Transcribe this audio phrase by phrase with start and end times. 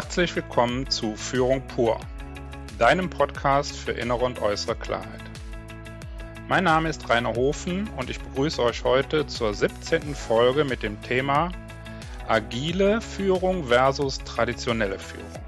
[0.00, 1.98] Herzlich willkommen zu Führung pur,
[2.78, 5.24] deinem Podcast für innere und äußere Klarheit.
[6.46, 10.14] Mein Name ist Rainer Hofen und ich begrüße euch heute zur 17.
[10.14, 11.50] Folge mit dem Thema
[12.28, 15.42] Agile Führung versus traditionelle Führung.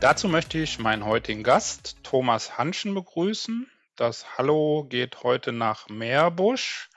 [0.00, 3.70] Dazu möchte ich meinen heutigen Gast Thomas Hanschen begrüßen.
[3.96, 6.90] Das Hallo geht heute nach Meerbusch.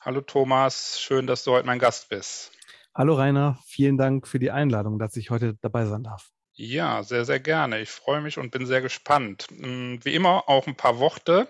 [0.00, 2.57] Hallo Thomas, schön, dass du heute mein Gast bist.
[2.98, 6.32] Hallo Rainer, vielen Dank für die Einladung, dass ich heute dabei sein darf.
[6.54, 7.80] Ja, sehr, sehr gerne.
[7.80, 9.46] Ich freue mich und bin sehr gespannt.
[9.50, 11.48] Hm, wie immer auch ein paar Worte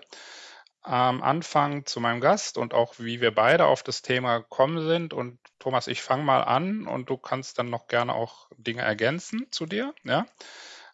[0.83, 5.11] am Anfang zu meinem Gast und auch wie wir beide auf das Thema gekommen sind.
[5.11, 9.47] Und Thomas, ich fange mal an und du kannst dann noch gerne auch Dinge ergänzen
[9.49, 9.95] zu dir.
[10.03, 10.27] Ja?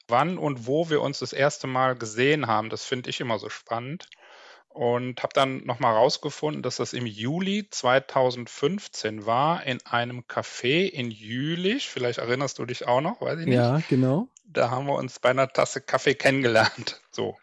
[0.07, 3.49] Wann und wo wir uns das erste Mal gesehen haben, das finde ich immer so
[3.49, 4.07] spannend.
[4.75, 11.11] Und habe dann nochmal rausgefunden, dass das im Juli 2015 war in einem Café in
[11.11, 11.87] Jülich.
[11.87, 13.55] Vielleicht erinnerst du dich auch noch, weiß ich nicht.
[13.55, 14.27] Ja, genau.
[14.43, 16.99] Da haben wir uns bei einer Tasse Kaffee kennengelernt.
[17.11, 17.37] So.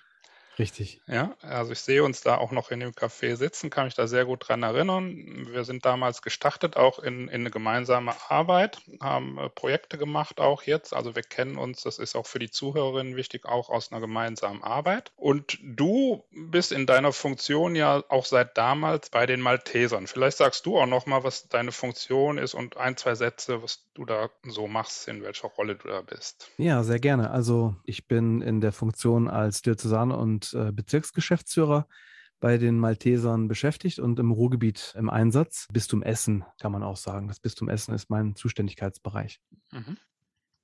[0.58, 1.00] Richtig.
[1.06, 4.06] Ja, also ich sehe uns da auch noch in dem Café sitzen, kann mich da
[4.06, 5.46] sehr gut dran erinnern.
[5.50, 10.62] Wir sind damals gestartet, auch in, in eine gemeinsame Arbeit, haben äh, Projekte gemacht auch
[10.62, 10.94] jetzt.
[10.94, 14.62] Also wir kennen uns, das ist auch für die Zuhörerinnen wichtig, auch aus einer gemeinsamen
[14.62, 15.12] Arbeit.
[15.16, 20.06] Und du bist in deiner Funktion ja auch seit damals bei den Maltesern.
[20.06, 23.86] Vielleicht sagst du auch noch mal, was deine Funktion ist und ein, zwei Sätze, was
[23.94, 26.50] du da so machst, in welcher Rolle du da bist.
[26.56, 27.30] Ja, sehr gerne.
[27.30, 31.86] Also ich bin in der Funktion als Diözesan und und äh, Bezirksgeschäftsführer
[32.40, 35.68] bei den Maltesern beschäftigt und im Ruhrgebiet im Einsatz.
[35.72, 37.28] Bistum Essen kann man auch sagen.
[37.28, 39.40] Das Bistum Essen ist mein Zuständigkeitsbereich.
[39.70, 39.96] Mhm.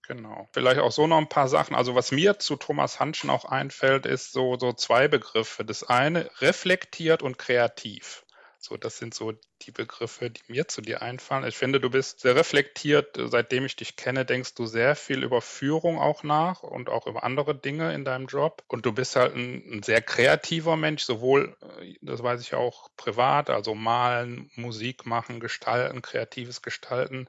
[0.03, 0.49] Genau.
[0.53, 1.77] Vielleicht auch so noch ein paar Sachen.
[1.77, 5.65] Also was mir zu Thomas Hanschen auch einfällt, ist so, so zwei Begriffe.
[5.65, 8.25] Das eine reflektiert und kreativ.
[8.61, 11.47] So, das sind so die Begriffe, die mir zu dir einfallen.
[11.47, 13.17] Ich finde, du bist sehr reflektiert.
[13.17, 17.23] Seitdem ich dich kenne, denkst du sehr viel über Führung auch nach und auch über
[17.23, 18.65] andere Dinge in deinem Job.
[18.67, 22.91] Und du bist halt ein, ein sehr kreativer Mensch, sowohl, äh, das weiß ich auch,
[22.97, 27.29] privat, also malen, Musik machen, gestalten, kreatives Gestalten,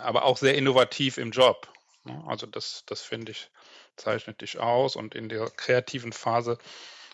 [0.00, 1.70] aber auch sehr innovativ im Job.
[2.26, 3.50] Also das, das finde ich,
[3.96, 4.96] zeichnet dich aus.
[4.96, 6.56] Und in der kreativen Phase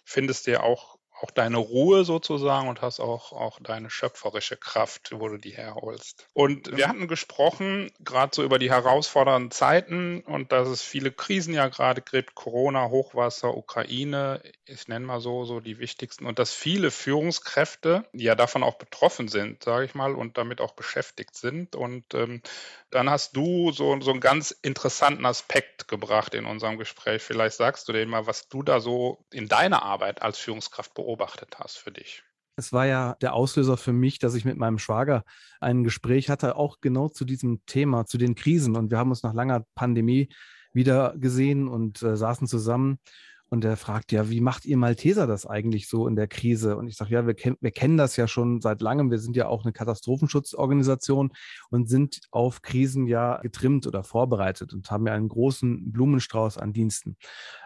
[0.04, 5.10] findest du ja auch auch deine Ruhe sozusagen und hast auch, auch deine schöpferische Kraft,
[5.12, 6.28] wo du die herholst.
[6.32, 11.54] Und wir hatten gesprochen, gerade so über die herausfordernden Zeiten und dass es viele Krisen
[11.54, 16.52] ja gerade gibt, Corona, Hochwasser, Ukraine, ich nenne mal so, so die wichtigsten und dass
[16.52, 21.74] viele Führungskräfte ja davon auch betroffen sind, sage ich mal, und damit auch beschäftigt sind.
[21.74, 22.42] Und ähm,
[22.90, 27.22] dann hast du so, so einen ganz interessanten Aspekt gebracht in unserem Gespräch.
[27.22, 31.07] Vielleicht sagst du den mal, was du da so in deiner Arbeit als Führungskraft beobachtest
[31.08, 32.22] beobachtet hast für dich?
[32.56, 35.24] Es war ja der Auslöser für mich, dass ich mit meinem Schwager
[35.60, 38.76] ein Gespräch hatte, auch genau zu diesem Thema, zu den Krisen.
[38.76, 40.28] Und wir haben uns nach langer Pandemie
[40.74, 42.98] wieder gesehen und äh, saßen zusammen.
[43.50, 46.76] Und er fragt ja, wie macht ihr Malteser das eigentlich so in der Krise?
[46.76, 49.10] Und ich sage, ja, wir, kenn, wir kennen das ja schon seit langem.
[49.10, 51.32] Wir sind ja auch eine Katastrophenschutzorganisation
[51.70, 56.72] und sind auf Krisen ja getrimmt oder vorbereitet und haben ja einen großen Blumenstrauß an
[56.72, 57.16] Diensten.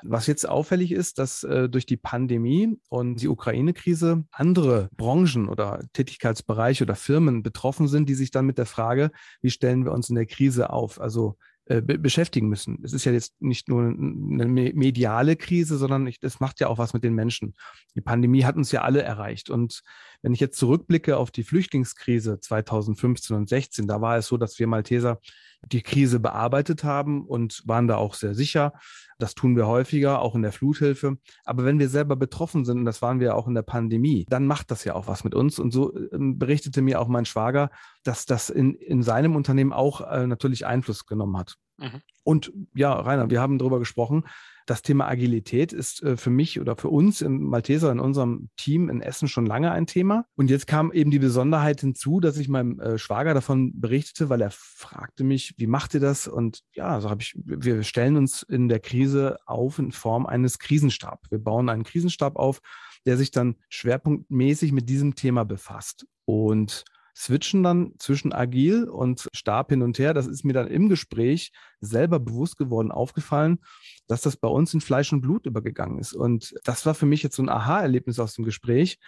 [0.05, 5.85] Was jetzt auffällig ist, dass äh, durch die Pandemie und die Ukraine-Krise andere Branchen oder
[5.93, 9.11] Tätigkeitsbereiche oder Firmen betroffen sind, die sich dann mit der Frage,
[9.41, 11.01] wie stellen wir uns in der Krise auf?
[11.01, 11.37] Also
[11.73, 12.81] äh, beschäftigen müssen.
[12.85, 16.93] Es ist ja jetzt nicht nur eine mediale Krise, sondern es macht ja auch was
[16.93, 17.55] mit den Menschen.
[17.95, 19.49] Die Pandemie hat uns ja alle erreicht.
[19.49, 19.83] Und
[20.21, 24.59] wenn ich jetzt zurückblicke auf die Flüchtlingskrise 2015 und 16, da war es so, dass
[24.59, 25.19] wir Malteser
[25.65, 28.73] die Krise bearbeitet haben und waren da auch sehr sicher.
[29.19, 31.19] Das tun wir häufiger, auch in der Fluthilfe.
[31.45, 34.47] Aber wenn wir selber betroffen sind, und das waren wir auch in der Pandemie, dann
[34.47, 35.59] macht das ja auch was mit uns.
[35.59, 37.71] Und so ähm, berichtete mir auch mein Schwager,
[38.03, 41.57] dass das in, in seinem Unternehmen auch äh, natürlich Einfluss genommen hat.
[41.79, 42.03] Mhm.
[42.25, 44.25] Und ja, Rainer, wir haben darüber gesprochen,
[44.67, 48.89] das Thema Agilität ist äh, für mich oder für uns im Malteser in unserem Team
[48.89, 50.25] in Essen schon lange ein Thema.
[50.37, 54.41] Und jetzt kam eben die Besonderheit hinzu, dass ich meinem äh, Schwager davon berichtete, weil
[54.41, 56.29] er fragte mich, wie macht ihr das?
[56.29, 60.59] Und ja, so habe ich, wir stellen uns in der Krise auf in Form eines
[60.59, 61.31] Krisenstabs.
[61.31, 62.61] Wir bauen einen Krisenstab auf,
[63.05, 66.07] der sich dann schwerpunktmäßig mit diesem Thema befasst.
[66.25, 70.15] Und switchen dann zwischen agil und Stab hin und her.
[70.15, 73.59] Das ist mir dann im Gespräch selber bewusst geworden, aufgefallen,
[74.07, 76.15] dass das bei uns in Fleisch und Blut übergegangen ist.
[76.15, 78.99] Und das war für mich jetzt so ein Aha-Erlebnis aus dem Gespräch,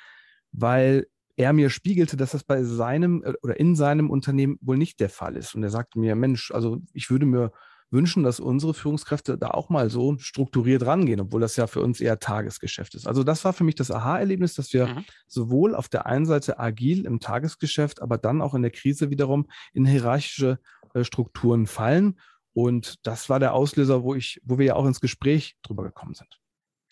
[0.53, 1.07] weil
[1.37, 5.11] er mir spiegelte, dass das bei seinem äh, oder in seinem Unternehmen wohl nicht der
[5.11, 5.55] Fall ist.
[5.55, 7.53] Und er sagte mir, Mensch, also ich würde mir
[7.95, 12.01] wünschen, dass unsere Führungskräfte da auch mal so strukturiert rangehen, obwohl das ja für uns
[12.01, 13.07] eher Tagesgeschäft ist.
[13.07, 15.05] Also das war für mich das Aha-Erlebnis, dass wir mhm.
[15.27, 19.47] sowohl auf der einen Seite agil im Tagesgeschäft, aber dann auch in der Krise wiederum
[19.73, 20.59] in hierarchische
[20.93, 22.19] äh, Strukturen fallen
[22.53, 26.15] Und das war der Auslöser, wo ich, wo wir ja auch ins Gespräch drüber gekommen
[26.15, 26.41] sind.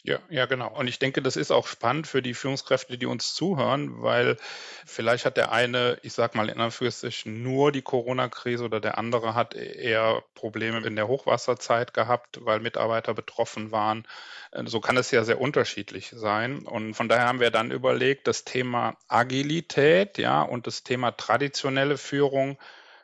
[0.04, 0.68] Ja, ja, genau.
[0.76, 4.36] Und ich denke, das ist auch spannend für die Führungskräfte, die uns zuhören, weil
[4.84, 9.36] vielleicht hat der eine, ich sag mal in Anführungszeichen, nur die Corona-Krise oder der andere
[9.36, 14.04] hat eher Probleme in der Hochwasserzeit gehabt, weil Mitarbeiter betroffen waren.
[14.50, 16.66] Äh, so kann es ja sehr unterschiedlich sein.
[16.66, 21.96] Und von daher haben wir dann überlegt, das Thema Agilität, ja, und das Thema traditionelle
[21.96, 22.58] Führung,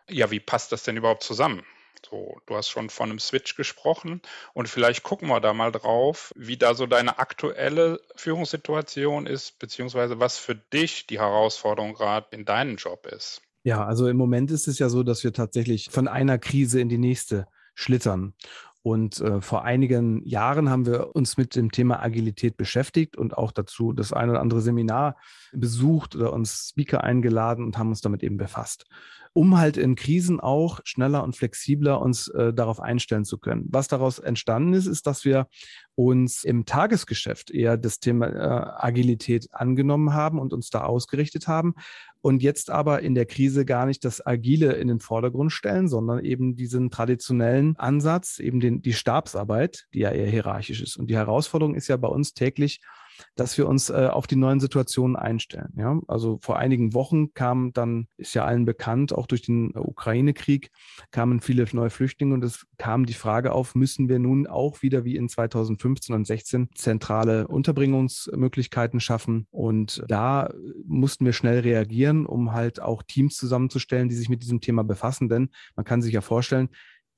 [0.08, 1.64] ja, wie passt das denn überhaupt zusammen?
[2.10, 4.22] So, du hast schon von einem Switch gesprochen
[4.54, 10.18] und vielleicht gucken wir da mal drauf, wie da so deine aktuelle Führungssituation ist, beziehungsweise
[10.18, 13.42] was für dich die Herausforderung gerade in deinem Job ist.
[13.62, 16.88] Ja, also im Moment ist es ja so, dass wir tatsächlich von einer Krise in
[16.88, 18.34] die nächste schlittern.
[18.88, 23.52] Und äh, vor einigen Jahren haben wir uns mit dem Thema Agilität beschäftigt und auch
[23.52, 25.16] dazu das ein oder andere Seminar
[25.52, 28.86] besucht oder uns Speaker eingeladen und haben uns damit eben befasst
[29.34, 33.66] um halt in Krisen auch schneller und flexibler uns äh, darauf einstellen zu können.
[33.68, 35.46] Was daraus entstanden ist, ist, dass wir
[35.94, 41.74] uns im Tagesgeschäft eher das Thema äh, Agilität angenommen haben und uns da ausgerichtet haben
[42.20, 46.24] und jetzt aber in der Krise gar nicht das Agile in den Vordergrund stellen, sondern
[46.24, 50.96] eben diesen traditionellen Ansatz, eben den, die Stabsarbeit, die ja eher hierarchisch ist.
[50.96, 52.80] Und die Herausforderung ist ja bei uns täglich,
[53.36, 55.72] dass wir uns äh, auf die neuen Situationen einstellen.
[55.76, 56.00] Ja?
[56.08, 60.70] Also vor einigen Wochen kam dann, ist ja allen bekannt, auch durch den Ukraine-Krieg
[61.10, 65.04] kamen viele neue Flüchtlinge und es kam die Frage auf, müssen wir nun auch wieder
[65.04, 69.46] wie in 2015 und 16 zentrale Unterbringungsmöglichkeiten schaffen?
[69.50, 70.50] Und da
[70.86, 75.28] mussten wir schnell reagieren, um halt auch Teams zusammenzustellen, die sich mit diesem Thema befassen.
[75.28, 76.68] Denn man kann sich ja vorstellen,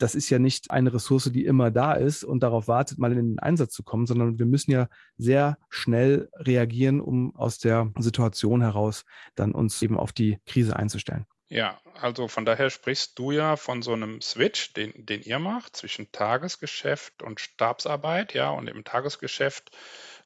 [0.00, 3.18] das ist ja nicht eine Ressource, die immer da ist und darauf wartet, mal in
[3.18, 4.88] den Einsatz zu kommen, sondern wir müssen ja
[5.18, 9.04] sehr schnell reagieren, um aus der Situation heraus
[9.34, 11.26] dann uns eben auf die Krise einzustellen.
[11.48, 15.76] Ja, also von daher sprichst du ja von so einem Switch, den, den ihr macht
[15.76, 19.70] zwischen Tagesgeschäft und Stabsarbeit, ja, und im Tagesgeschäft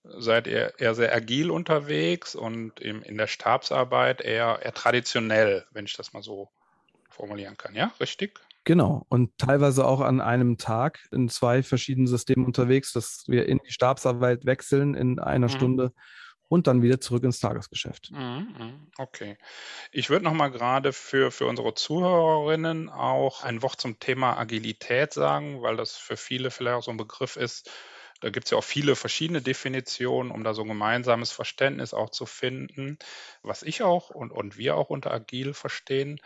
[0.04, 5.86] seid ihr eher sehr agil unterwegs und im, in der Stabsarbeit eher, eher traditionell, wenn
[5.86, 6.50] ich das mal so
[7.08, 8.38] formulieren kann, ja, richtig?
[8.64, 9.04] Genau.
[9.08, 13.72] Und teilweise auch an einem Tag in zwei verschiedenen Systemen unterwegs, dass wir in die
[13.72, 15.52] Stabsarbeit wechseln in einer mhm.
[15.52, 15.92] Stunde
[16.48, 18.10] und dann wieder zurück ins Tagesgeschäft.
[18.10, 18.86] Mhm, mhm.
[18.98, 19.36] Okay.
[19.92, 25.12] Ich würde noch mal gerade für, für unsere Zuhörerinnen auch ein Wort zum Thema Agilität
[25.12, 27.70] sagen, weil das für viele vielleicht auch so ein Begriff ist,
[28.24, 32.08] da gibt es ja auch viele verschiedene Definitionen, um da so ein gemeinsames Verständnis auch
[32.08, 32.98] zu finden,
[33.42, 36.18] was ich auch und, und wir auch unter agil verstehen.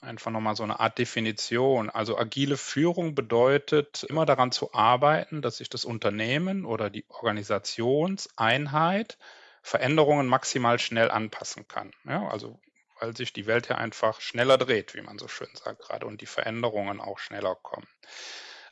[0.00, 1.90] Einfach nochmal so eine Art Definition.
[1.90, 9.18] Also agile Führung bedeutet immer daran zu arbeiten, dass sich das Unternehmen oder die Organisationseinheit
[9.62, 11.90] Veränderungen maximal schnell anpassen kann.
[12.08, 12.58] Ja, also
[13.00, 16.22] weil sich die Welt ja einfach schneller dreht, wie man so schön sagt gerade, und
[16.22, 17.86] die Veränderungen auch schneller kommen.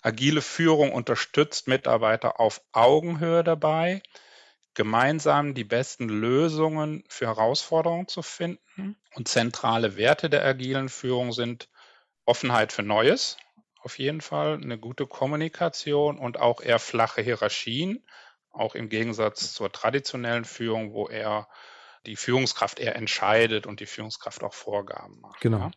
[0.02, 4.02] Agile Führung unterstützt Mitarbeiter auf Augenhöhe dabei,
[4.75, 8.96] gemeinsam die besten Lösungen für Herausforderungen zu finden.
[9.14, 11.69] Und zentrale Werte der agilen Führung sind
[12.25, 13.37] Offenheit für Neues,
[13.81, 18.06] auf jeden Fall, eine gute Kommunikation und auch eher flache Hierarchien,
[18.50, 21.48] auch im Gegensatz zur traditionellen Führung, wo eher
[22.06, 25.41] die Führungskraft eher entscheidet und die Führungskraft auch Vorgaben macht.
[25.41, 25.70] Genau.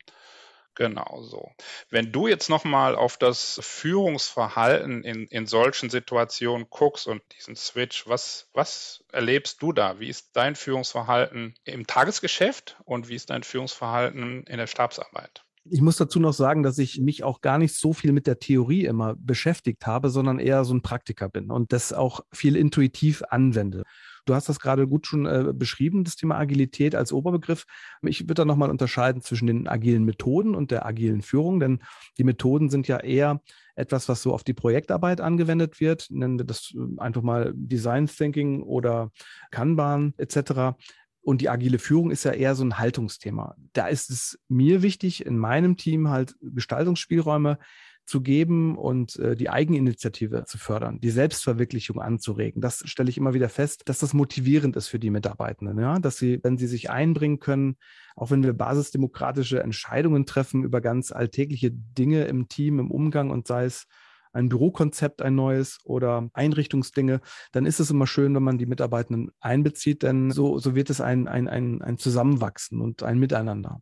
[0.76, 1.52] Genau so.
[1.90, 8.08] Wenn du jetzt nochmal auf das Führungsverhalten in, in solchen Situationen guckst und diesen Switch,
[8.08, 10.00] was, was erlebst du da?
[10.00, 15.46] Wie ist dein Führungsverhalten im Tagesgeschäft und wie ist dein Führungsverhalten in der Stabsarbeit?
[15.68, 18.38] Ich muss dazu noch sagen, dass ich mich auch gar nicht so viel mit der
[18.38, 23.24] Theorie immer beschäftigt habe, sondern eher so ein Praktiker bin und das auch viel intuitiv
[23.30, 23.84] anwende.
[24.26, 27.66] Du hast das gerade gut schon äh, beschrieben, das Thema Agilität als Oberbegriff.
[28.02, 31.80] Ich würde da nochmal unterscheiden zwischen den agilen Methoden und der agilen Führung, denn
[32.18, 33.42] die Methoden sind ja eher
[33.76, 36.08] etwas, was so auf die Projektarbeit angewendet wird.
[36.10, 39.12] Nennen wir das äh, einfach mal Design Thinking oder
[39.52, 40.76] Kanban etc.
[41.22, 43.56] Und die agile Führung ist ja eher so ein Haltungsthema.
[43.74, 47.58] Da ist es mir wichtig, in meinem Team halt Gestaltungsspielräume
[48.06, 52.62] zu geben und äh, die Eigeninitiative zu fördern, die Selbstverwirklichung anzuregen.
[52.62, 56.00] Das stelle ich immer wieder fest, dass das motivierend ist für die Mitarbeitenden, ja?
[56.00, 57.78] dass sie, wenn sie sich einbringen können,
[58.16, 63.48] auch wenn wir basisdemokratische Entscheidungen treffen über ganz alltägliche Dinge im Team, im Umgang und
[63.48, 63.88] sei es
[64.36, 67.22] ein Bürokonzept, ein neues oder Einrichtungsdinge,
[67.54, 71.00] dann ist es immer schön, wenn man die Mitarbeitenden einbezieht, denn so, so wird es
[71.02, 73.82] ein, ein, ein, ein Zusammenwachsen und ein Miteinander.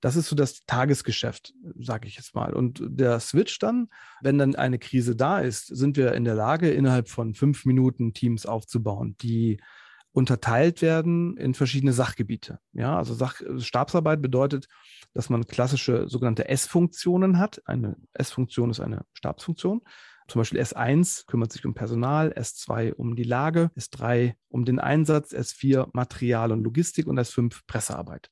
[0.00, 2.54] Das ist so das Tagesgeschäft, sage ich jetzt mal.
[2.54, 3.88] Und der Switch dann,
[4.22, 8.14] wenn dann eine Krise da ist, sind wir in der Lage, innerhalb von fünf Minuten
[8.14, 9.60] Teams aufzubauen, die
[10.12, 12.58] unterteilt werden in verschiedene Sachgebiete.
[12.72, 14.66] Ja, also Sach Stabsarbeit bedeutet,
[15.14, 17.62] dass man klassische sogenannte S-Funktionen hat.
[17.66, 19.82] Eine S-Funktion ist eine Stabsfunktion.
[20.30, 25.32] Zum Beispiel S1 kümmert sich um Personal, S2 um die Lage, S3 um den Einsatz,
[25.32, 28.30] S4 Material und Logistik und S5 Pressearbeit.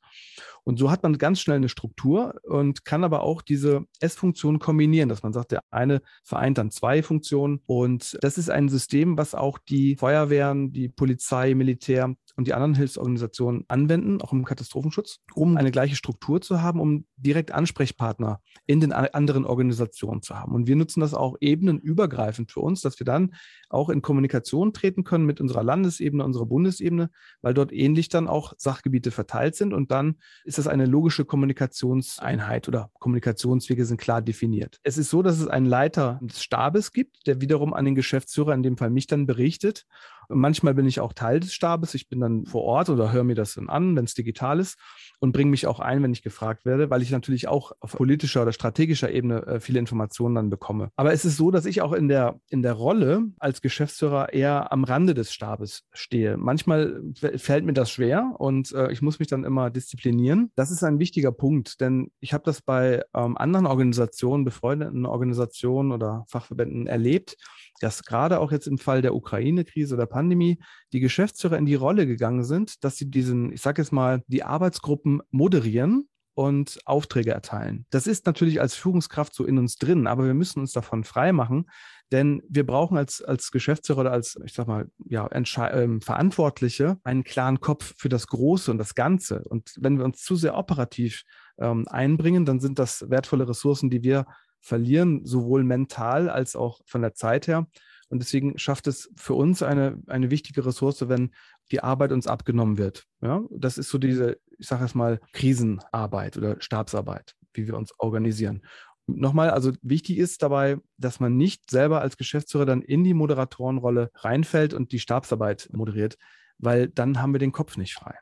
[0.62, 5.08] Und so hat man ganz schnell eine Struktur und kann aber auch diese S-Funktionen kombinieren,
[5.08, 7.62] dass man sagt, der eine vereint dann zwei Funktionen.
[7.66, 12.76] Und das ist ein System, was auch die Feuerwehren, die Polizei, Militär und die anderen
[12.76, 18.78] Hilfsorganisationen anwenden, auch im Katastrophenschutz, um eine gleiche Struktur zu haben, um direkt Ansprechpartner in
[18.78, 20.54] den anderen Organisationen zu haben.
[20.54, 23.34] Und wir nutzen das auch ebenenübergreifend für uns, dass wir dann
[23.70, 27.10] auch in Kommunikation treten können mit unserer Landesebene, unserer Bundesebene,
[27.42, 29.74] weil dort ähnlich dann auch Sachgebiete verteilt sind.
[29.74, 34.78] Und dann ist das eine logische Kommunikationseinheit oder Kommunikationswege sind klar definiert.
[34.84, 38.54] Es ist so, dass es einen Leiter des Stabes gibt, der wiederum an den Geschäftsführer,
[38.54, 39.86] in dem Fall mich dann berichtet.
[40.28, 41.94] Manchmal bin ich auch Teil des Stabes.
[41.94, 44.78] Ich bin dann vor Ort oder höre mir das dann an, wenn es digital ist
[45.20, 48.42] und bringe mich auch ein, wenn ich gefragt werde, weil ich natürlich auch auf politischer
[48.42, 50.90] oder strategischer Ebene äh, viele Informationen dann bekomme.
[50.96, 54.72] Aber es ist so, dass ich auch in der, in der Rolle als Geschäftsführer eher
[54.72, 56.36] am Rande des Stabes stehe.
[56.36, 57.02] Manchmal
[57.36, 60.52] fällt mir das schwer und äh, ich muss mich dann immer disziplinieren.
[60.54, 65.92] Das ist ein wichtiger Punkt, denn ich habe das bei ähm, anderen Organisationen, befreundeten Organisationen
[65.92, 67.36] oder Fachverbänden erlebt,
[67.78, 70.58] dass gerade auch jetzt im Fall der Ukraine-Krise oder Pandemie
[70.92, 74.44] die Geschäftsführer in die Rolle gegangen sind, dass sie diesen, ich sage jetzt mal, die
[74.44, 76.08] Arbeitsgruppen moderieren
[76.38, 77.84] und Aufträge erteilen.
[77.90, 81.68] Das ist natürlich als Führungskraft so in uns drin, aber wir müssen uns davon freimachen,
[82.12, 87.24] denn wir brauchen als, als Geschäftsführer oder als, ich sag mal, ja, äh, Verantwortliche einen
[87.24, 89.42] klaren Kopf für das Große und das Ganze.
[89.48, 91.24] Und wenn wir uns zu sehr operativ
[91.58, 94.24] ähm, einbringen, dann sind das wertvolle Ressourcen, die wir
[94.60, 97.66] verlieren, sowohl mental als auch von der Zeit her.
[98.08, 101.34] Und deswegen schafft es für uns eine, eine wichtige Ressource, wenn
[101.70, 103.04] die Arbeit uns abgenommen wird.
[103.20, 107.92] Ja, das ist so diese, ich sage es mal, Krisenarbeit oder Stabsarbeit, wie wir uns
[107.98, 108.62] organisieren.
[109.06, 114.10] Nochmal, also wichtig ist dabei, dass man nicht selber als Geschäftsführer dann in die Moderatorenrolle
[114.14, 116.18] reinfällt und die Stabsarbeit moderiert,
[116.58, 118.14] weil dann haben wir den Kopf nicht frei.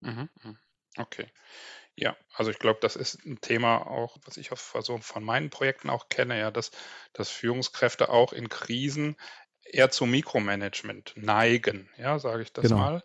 [0.00, 0.56] Mhm, mhm.
[0.96, 1.26] Okay.
[1.94, 5.50] Ja, also ich glaube, das ist ein Thema auch, was ich aus so von meinen
[5.50, 6.70] Projekten auch kenne, ja, dass,
[7.12, 9.16] dass Führungskräfte auch in Krisen
[9.64, 12.76] eher zu Mikromanagement neigen, ja, sage ich das genau.
[12.76, 13.04] mal,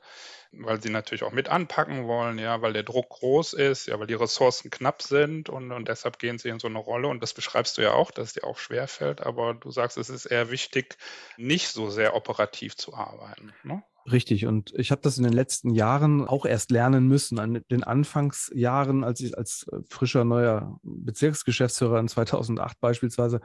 [0.52, 4.08] weil sie natürlich auch mit anpacken wollen, ja, weil der Druck groß ist, ja, weil
[4.08, 7.34] die Ressourcen knapp sind und, und deshalb gehen sie in so eine Rolle und das
[7.34, 10.50] beschreibst du ja auch, dass es dir auch schwerfällt, aber du sagst, es ist eher
[10.50, 10.98] wichtig,
[11.38, 13.54] nicht so sehr operativ zu arbeiten.
[13.64, 13.84] Ne?
[14.10, 14.46] Richtig.
[14.46, 17.40] Und ich habe das in den letzten Jahren auch erst lernen müssen.
[17.40, 23.42] An den Anfangsjahren, als ich als äh, frischer neuer Bezirksgeschäftsführer in 2008 beispielsweise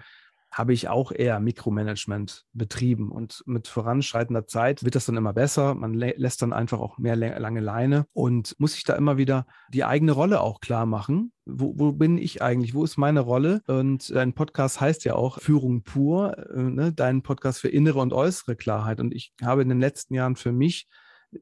[0.53, 3.11] habe ich auch eher Mikromanagement betrieben.
[3.11, 5.75] Und mit voranschreitender Zeit wird das dann immer besser.
[5.75, 9.47] Man lä lässt dann einfach auch mehr lange Leine und muss sich da immer wieder
[9.73, 11.33] die eigene Rolle auch klar machen.
[11.47, 12.75] Wo, wo bin ich eigentlich?
[12.75, 13.63] Wo ist meine Rolle?
[13.67, 16.93] Und dein Podcast heißt ja auch Führung pur, äh, ne?
[16.93, 19.01] dein Podcast für innere und äußere Klarheit.
[19.01, 20.87] Und ich habe in den letzten Jahren für mich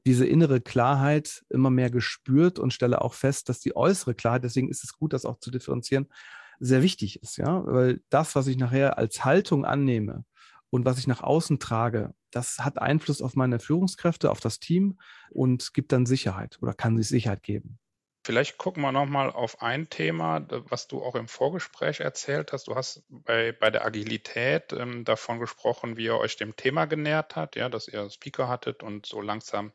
[0.05, 4.69] diese innere Klarheit immer mehr gespürt und stelle auch fest, dass die äußere Klarheit, deswegen
[4.69, 6.07] ist es gut, das auch zu differenzieren,
[6.61, 10.25] sehr wichtig ist, ja, weil das, was ich nachher als Haltung annehme
[10.69, 14.99] und was ich nach außen trage, das hat Einfluss auf meine Führungskräfte, auf das Team
[15.31, 17.79] und gibt dann Sicherheit oder kann sich Sicherheit geben.
[18.23, 22.67] Vielleicht gucken wir nochmal auf ein Thema, was du auch im Vorgespräch erzählt hast.
[22.67, 27.35] Du hast bei, bei der Agilität ähm, davon gesprochen, wie ihr euch dem Thema genähert
[27.35, 29.71] habt, ja, dass ihr Speaker hattet und so langsam,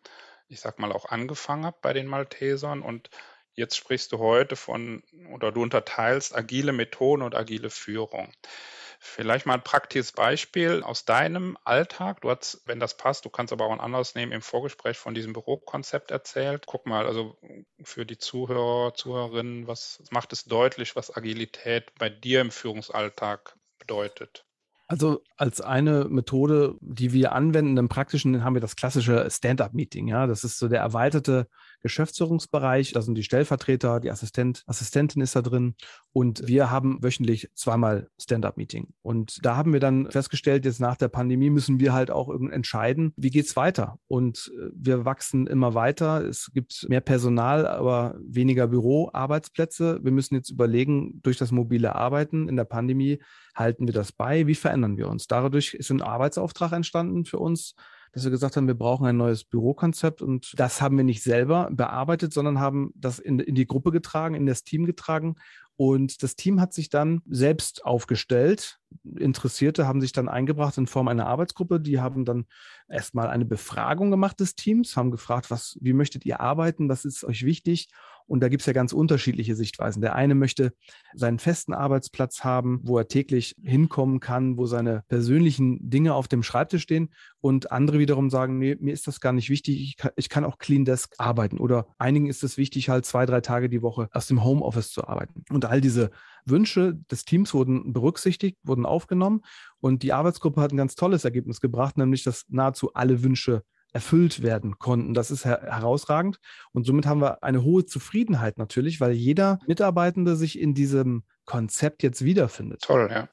[0.47, 2.83] ich sag mal, auch angefangen habt bei den Maltesern.
[2.83, 3.11] Und
[3.57, 8.31] Jetzt sprichst du heute von oder du unterteilst agile Methoden und agile Führung.
[9.01, 12.21] Vielleicht mal ein praktisches Beispiel aus deinem Alltag.
[12.21, 15.15] Du hast, wenn das passt, du kannst aber auch ein anderes nehmen, im Vorgespräch von
[15.15, 16.65] diesem Bürokonzept erzählt.
[16.67, 17.39] Guck mal, also
[17.83, 24.45] für die Zuhörer, Zuhörerinnen, was macht es deutlich, was Agilität bei dir im Führungsalltag bedeutet?
[24.89, 30.09] Also als eine Methode, die wir anwenden im Praktischen, haben wir das klassische Stand-up-Meeting.
[30.09, 31.49] Ja, das ist so der erweiterte
[31.87, 32.93] Geschäftsführungsbereich.
[32.93, 35.75] Da sind die Stellvertreter, die Assistent, Assistentin ist da drin.
[36.13, 38.89] Und wir haben wöchentlich zweimal Stand-up-Meeting.
[39.03, 43.13] Und da haben wir dann festgestellt, jetzt nach der Pandemie müssen wir halt auch entscheiden,
[43.17, 43.99] wie geht's weiter?
[44.09, 46.25] Und äh, wir wachsen immer weiter.
[46.25, 50.01] Es gibt mehr Personal, aber weniger Büroarbeitsplätze.
[50.03, 53.21] Wir müssen jetzt überlegen, durch das mobile Arbeiten in der Pandemie
[53.55, 54.47] halten wir das bei?
[54.47, 55.27] Wie verändern wir uns?
[55.27, 57.75] Dadurch ist ein Arbeitsauftrag entstanden für uns,
[58.17, 61.69] dass wir gesagt haben, wir brauchen ein neues Bürokonzept und das haben wir nicht selber
[61.71, 65.37] bearbeitet, sondern haben das in, in die Gruppe getragen, in das Team getragen
[65.77, 68.79] Und das Team hat sich dann selbst aufgestellt.
[69.05, 71.79] Interessierte haben sich dann eingebracht in Form einer Arbeitsgruppe.
[71.79, 72.47] Die haben dann
[72.89, 77.23] erstmal eine Befragung gemacht des Teams, haben gefragt, was, wie möchtet ihr arbeiten, was ist
[77.23, 77.91] euch wichtig
[78.27, 80.01] und da gibt es ja ganz unterschiedliche Sichtweisen.
[80.03, 80.73] Der eine möchte
[81.15, 86.43] seinen festen Arbeitsplatz haben, wo er täglich hinkommen kann, wo seine persönlichen Dinge auf dem
[86.43, 87.11] Schreibtisch stehen.
[87.41, 89.81] Und andere wiederum sagen, nee, mir ist das gar nicht wichtig.
[89.81, 91.59] Ich kann, ich kann auch Clean Desk arbeiten.
[91.59, 95.07] Oder einigen ist es wichtig, halt zwei, drei Tage die Woche aus dem Homeoffice zu
[95.07, 95.45] arbeiten.
[95.51, 96.11] Und all diese
[96.45, 99.43] Wünsche des Teams wurden berücksichtigt, wurden aufgenommen.
[99.79, 103.63] Und die Arbeitsgruppe hat ein ganz tolles Ergebnis gebracht, nämlich dass nahezu alle Wünsche
[103.93, 105.15] erfüllt werden konnten.
[105.15, 106.39] Das ist her herausragend.
[106.73, 112.03] Und somit haben wir eine hohe Zufriedenheit natürlich, weil jeder Mitarbeitende sich in diesem Konzept
[112.03, 112.83] jetzt wiederfindet.
[112.83, 113.29] Toll, ja.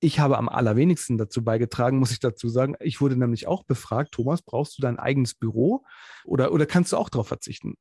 [0.00, 2.74] Ich habe am allerwenigsten dazu beigetragen, muss ich dazu sagen.
[2.80, 5.84] Ich wurde nämlich auch befragt, Thomas, brauchst du dein eigenes Büro
[6.24, 7.76] oder, oder kannst du auch darauf verzichten?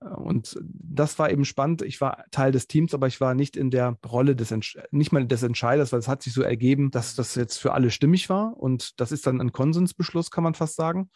[0.00, 1.82] Und das war eben spannend.
[1.82, 4.54] Ich war Teil des Teams, aber ich war nicht in der Rolle des,
[4.90, 7.90] nicht mal des Entscheiders, weil es hat sich so ergeben, dass das jetzt für alle
[7.90, 8.56] stimmig war.
[8.56, 11.10] Und das ist dann ein Konsensbeschluss, kann man fast sagen.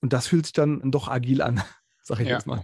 [0.00, 1.62] Und das fühlt sich dann doch agil an,
[2.02, 2.62] sag ich ja, jetzt mal.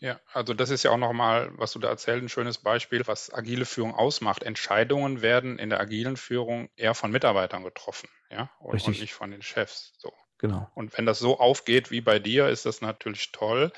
[0.00, 0.08] Ja.
[0.08, 3.32] ja, also das ist ja auch nochmal, was du da erzählt, ein schönes Beispiel, was
[3.32, 4.42] agile Führung ausmacht.
[4.42, 9.30] Entscheidungen werden in der agilen Führung eher von Mitarbeitern getroffen, ja, und, und nicht von
[9.30, 9.92] den Chefs.
[9.98, 10.12] So.
[10.40, 10.70] Genau.
[10.74, 13.72] Und wenn das so aufgeht wie bei dir, ist das natürlich toll,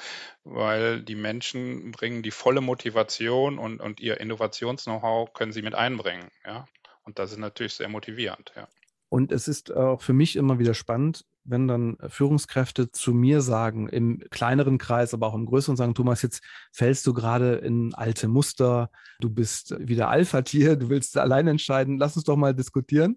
[0.44, 6.30] weil die Menschen bringen die volle Motivation und, und ihr Innovations-Know-how können sie mit einbringen,
[6.46, 6.66] ja.
[7.02, 8.68] Und das ist natürlich sehr motivierend, ja.
[9.08, 13.88] Und es ist auch für mich immer wieder spannend, wenn dann Führungskräfte zu mir sagen,
[13.88, 18.28] im kleineren Kreis, aber auch im größeren, sagen, Thomas, jetzt fällst du gerade in alte
[18.28, 23.16] Muster, du bist wieder Alpha-Tier, du willst allein entscheiden, lass uns doch mal diskutieren.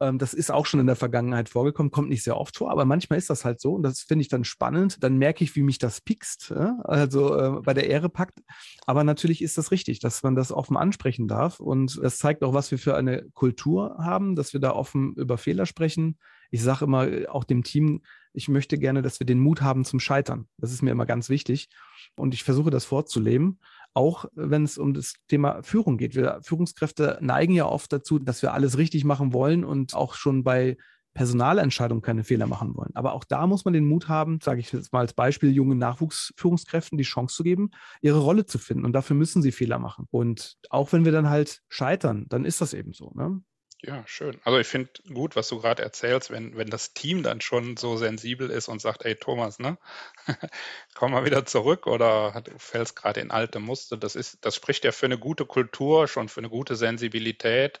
[0.00, 2.84] Ähm, das ist auch schon in der Vergangenheit vorgekommen, kommt nicht sehr oft vor, aber
[2.84, 5.02] manchmal ist das halt so und das finde ich dann spannend.
[5.02, 8.40] Dann merke ich, wie mich das piekst, also äh, bei der Ehre packt.
[8.86, 12.52] Aber natürlich ist das richtig, dass man das offen ansprechen darf und das zeigt auch,
[12.52, 16.18] was wir für eine Kultur haben, dass wir da offen über Fehler sprechen,
[16.52, 18.02] ich sage immer auch dem Team,
[18.34, 20.46] ich möchte gerne, dass wir den Mut haben zum Scheitern.
[20.58, 21.68] Das ist mir immer ganz wichtig.
[22.14, 23.58] Und ich versuche das vorzuleben,
[23.94, 26.14] auch wenn es um das Thema Führung geht.
[26.14, 30.44] Wir Führungskräfte neigen ja oft dazu, dass wir alles richtig machen wollen und auch schon
[30.44, 30.76] bei
[31.14, 32.92] Personalentscheidungen keine Fehler machen wollen.
[32.94, 35.78] Aber auch da muss man den Mut haben, sage ich jetzt mal als Beispiel, jungen
[35.78, 37.70] Nachwuchsführungskräften die Chance zu geben,
[38.02, 38.84] ihre Rolle zu finden.
[38.84, 40.06] Und dafür müssen sie Fehler machen.
[40.10, 43.12] Und auch wenn wir dann halt scheitern, dann ist das eben so.
[43.14, 43.42] Ne?
[43.84, 44.40] Ja, schön.
[44.44, 47.96] Also ich finde gut, was du gerade erzählst, wenn, wenn das Team dann schon so
[47.96, 49.76] sensibel ist und sagt, ey Thomas, ne,
[50.94, 53.96] komm mal wieder zurück oder du fällst gerade in alte Muster.
[53.96, 57.80] Das ist, das spricht ja für eine gute Kultur, schon für eine gute Sensibilität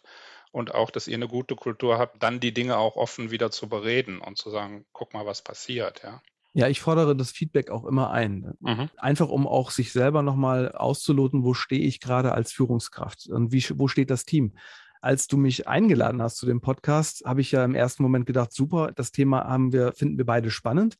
[0.50, 3.68] und auch, dass ihr eine gute Kultur habt, dann die Dinge auch offen wieder zu
[3.68, 6.20] bereden und zu sagen, guck mal, was passiert, ja.
[6.54, 8.52] Ja, ich fordere das Feedback auch immer ein.
[8.60, 8.90] Mhm.
[8.98, 13.64] Einfach um auch sich selber nochmal auszuloten, wo stehe ich gerade als Führungskraft und wie,
[13.78, 14.52] wo steht das Team
[15.02, 18.52] als du mich eingeladen hast zu dem Podcast, habe ich ja im ersten Moment gedacht,
[18.52, 20.96] super, das Thema haben wir, finden wir beide spannend.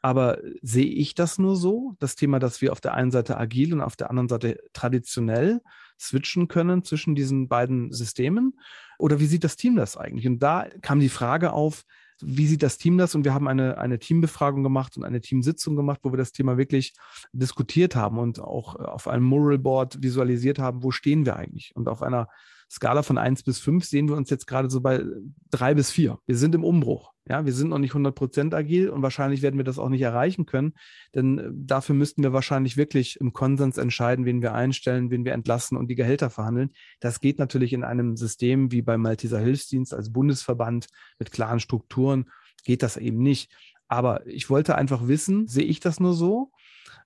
[0.00, 1.94] Aber sehe ich das nur so?
[1.98, 5.60] Das Thema, dass wir auf der einen Seite agil und auf der anderen Seite traditionell
[6.00, 8.58] switchen können zwischen diesen beiden Systemen?
[8.98, 10.26] Oder wie sieht das Team das eigentlich?
[10.26, 11.84] Und da kam die Frage auf,
[12.20, 13.14] wie sieht das Team das?
[13.14, 16.56] Und wir haben eine, eine Teambefragung gemacht und eine Teamsitzung gemacht, wo wir das Thema
[16.56, 16.94] wirklich
[17.32, 21.72] diskutiert haben und auch auf einem Moral Board visualisiert haben, wo stehen wir eigentlich?
[21.74, 22.28] Und auf einer
[22.70, 25.02] Skala von eins bis fünf sehen wir uns jetzt gerade so bei
[25.50, 26.18] drei bis vier.
[26.26, 27.14] Wir sind im Umbruch.
[27.26, 30.02] Ja, wir sind noch nicht 100 Prozent agil und wahrscheinlich werden wir das auch nicht
[30.02, 30.74] erreichen können,
[31.14, 35.32] denn äh, dafür müssten wir wahrscheinlich wirklich im Konsens entscheiden, wen wir einstellen, wen wir
[35.32, 36.72] entlassen und die Gehälter verhandeln.
[37.00, 42.26] Das geht natürlich in einem System wie beim Malteser Hilfsdienst als Bundesverband mit klaren Strukturen,
[42.62, 43.50] geht das eben nicht.
[43.88, 46.50] Aber ich wollte einfach wissen, sehe ich das nur so?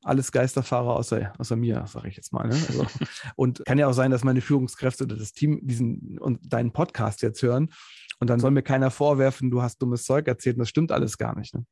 [0.02, 2.48] Alles Geisterfahrer außer, außer mir, sage ich jetzt mal.
[2.48, 2.54] Ne?
[2.54, 2.86] Also,
[3.36, 7.22] und kann ja auch sein, dass meine Führungskräfte oder das Team diesen und deinen Podcast
[7.22, 7.70] jetzt hören.
[8.20, 11.18] Und dann soll mir keiner vorwerfen, du hast dummes Zeug erzählt und das stimmt alles
[11.18, 11.54] gar nicht.
[11.54, 11.64] Ne?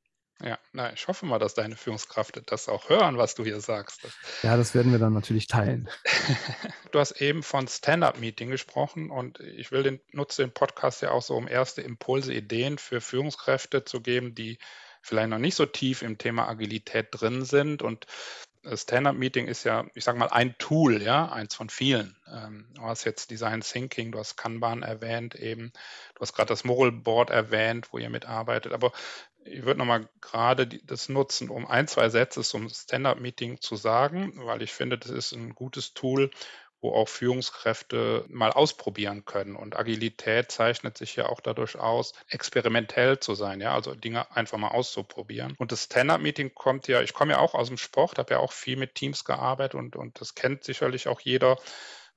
[0.42, 4.06] Ja, na, ich hoffe mal, dass deine Führungskräfte das auch hören, was du hier sagst.
[4.42, 5.88] Ja, das werden wir dann natürlich teilen.
[6.92, 11.22] du hast eben von Stand-up-Meeting gesprochen und ich will den, nutze den Podcast ja auch
[11.22, 14.58] so, um erste Impulse, Ideen für Führungskräfte zu geben, die
[15.06, 17.82] vielleicht noch nicht so tief im Thema Agilität drin sind.
[17.82, 18.06] Und
[18.74, 22.16] Stand-up-Meeting ist ja, ich sage mal, ein Tool, ja, eins von vielen.
[22.30, 25.72] Ähm, du hast jetzt Design Thinking, du hast Kanban erwähnt eben,
[26.14, 28.72] du hast gerade das Moral Board erwähnt, wo ihr mitarbeitet.
[28.72, 28.92] Aber
[29.44, 34.62] ich würde nochmal gerade das nutzen, um ein, zwei Sätze zum Stand-up-Meeting zu sagen, weil
[34.62, 36.30] ich finde, das ist ein gutes Tool,
[36.80, 39.56] wo auch Führungskräfte mal ausprobieren können.
[39.56, 44.58] Und Agilität zeichnet sich ja auch dadurch aus, experimentell zu sein, ja, also Dinge einfach
[44.58, 45.54] mal auszuprobieren.
[45.58, 48.52] Und das Stand-up-Meeting kommt ja, ich komme ja auch aus dem Sport, habe ja auch
[48.52, 51.58] viel mit Teams gearbeitet und, und das kennt sicherlich auch jeder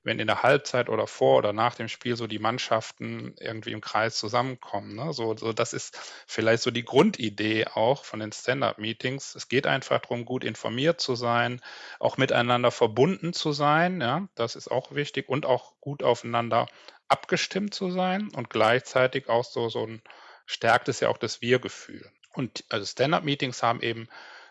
[0.02, 3.80] wenn in der Halbzeit oder vor oder nach dem Spiel so die Mannschaften irgendwie im
[3.80, 4.94] Kreis zusammenkommen.
[4.94, 5.12] Ne?
[5.12, 9.34] So, so, das ist vielleicht so die Grundidee auch von den Stand-up-Meetings.
[9.34, 11.60] Es geht einfach darum, gut informiert zu sein,
[11.98, 14.00] auch miteinander verbunden zu sein.
[14.00, 16.66] Ja, das ist auch wichtig und auch gut aufeinander
[17.08, 20.02] abgestimmt zu sein und gleichzeitig auch so, so ein
[20.46, 22.10] stärkt es ja auch das Wir-Gefühl.
[22.32, 24.08] Und also Stand-up-Meetings haben eben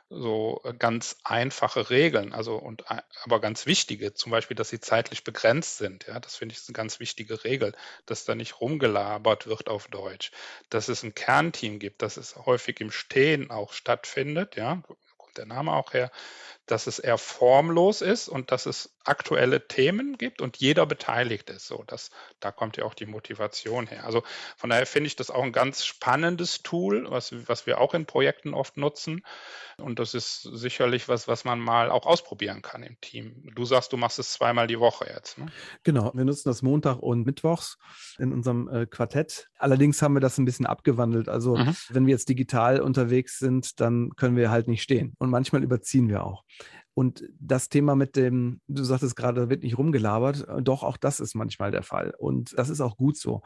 [0.09, 2.83] so äh, ganz einfache Regeln, also und
[3.23, 6.07] aber ganz wichtige, zum Beispiel, dass sie zeitlich begrenzt sind.
[6.07, 7.73] Ja, das finde ich eine ganz wichtige Regel,
[8.05, 10.31] dass da nicht rumgelabert wird auf Deutsch,
[10.69, 14.55] dass es ein Kernteam gibt, dass es häufig im Stehen auch stattfindet.
[14.55, 14.81] Ja,
[15.17, 16.11] kommt der Name auch her,
[16.71, 21.67] dass es eher formlos ist und dass es aktuelle Themen gibt und jeder beteiligt ist.
[21.67, 24.05] So, das, da kommt ja auch die Motivation her.
[24.05, 24.23] Also
[24.55, 28.05] von daher finde ich das auch ein ganz spannendes Tool, was, was wir auch in
[28.05, 29.23] Projekten oft nutzen.
[29.77, 33.49] Und das ist sicherlich was, was man mal auch ausprobieren kann im Team.
[33.55, 35.39] Du sagst, du machst es zweimal die Woche jetzt.
[35.39, 35.47] Ne?
[35.84, 37.77] Genau, wir nutzen das Montag und Mittwochs
[38.19, 39.49] in unserem äh, Quartett.
[39.58, 41.29] Allerdings haben wir das ein bisschen abgewandelt.
[41.29, 41.75] Also mhm.
[41.89, 45.15] wenn wir jetzt digital unterwegs sind, dann können wir halt nicht stehen.
[45.17, 46.43] Und manchmal überziehen wir auch.
[46.99, 51.33] Und das Thema mit dem, du sagtest gerade, wird nicht rumgelabert, doch auch das ist
[51.33, 52.13] manchmal der Fall.
[52.17, 53.41] Und das ist auch gut so.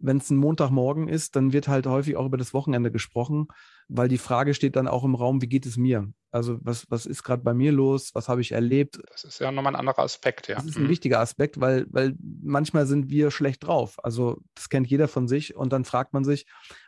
[0.00, 3.46] Wenn es ein Montagmorgen ist, dann wird halt häufig auch über das Wochenende gesprochen,
[3.86, 6.12] weil die Frage steht dann auch im Raum, wie geht es mir?
[6.32, 8.10] Also was, was ist gerade bei mir los?
[8.14, 9.00] Was habe ich erlebt?
[9.08, 10.56] Das ist ja nochmal ein anderer Aspekt, ja.
[10.56, 10.88] Das ist ein mhm.
[10.88, 14.02] wichtiger Aspekt, weil, weil manchmal sind wir schlecht drauf.
[14.02, 16.46] Also das kennt jeder von sich und dann fragt man sich,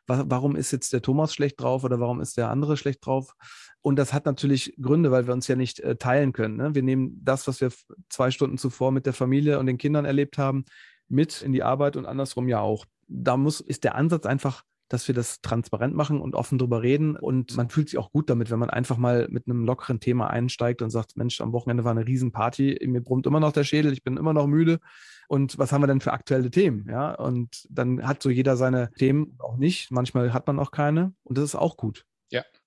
[0.08, 3.34] warum ist jetzt der Thomas schlecht drauf oder warum ist der andere schlecht drauf?
[3.82, 6.56] Und das hat natürlich Gründe, weil wir uns ja nicht äh, teilen können.
[6.56, 6.74] Ne?
[6.74, 7.72] Wir nehmen das, was wir
[8.08, 10.64] zwei Stunden zuvor mit der Familie und den Kindern erlebt haben,
[11.08, 12.86] mit in die Arbeit und andersrum ja auch.
[13.08, 17.16] Da muss, ist der Ansatz einfach, dass wir das transparent machen und offen drüber reden.
[17.16, 20.28] Und man fühlt sich auch gut damit, wenn man einfach mal mit einem lockeren Thema
[20.28, 23.92] einsteigt und sagt, Mensch, am Wochenende war eine Riesenparty, mir brummt immer noch der Schädel,
[23.92, 24.80] ich bin immer noch müde.
[25.28, 26.86] Und was haben wir denn für aktuelle Themen?
[26.90, 29.90] Ja, und dann hat so jeder seine Themen auch nicht.
[29.90, 31.14] Manchmal hat man auch keine.
[31.22, 32.04] Und das ist auch gut.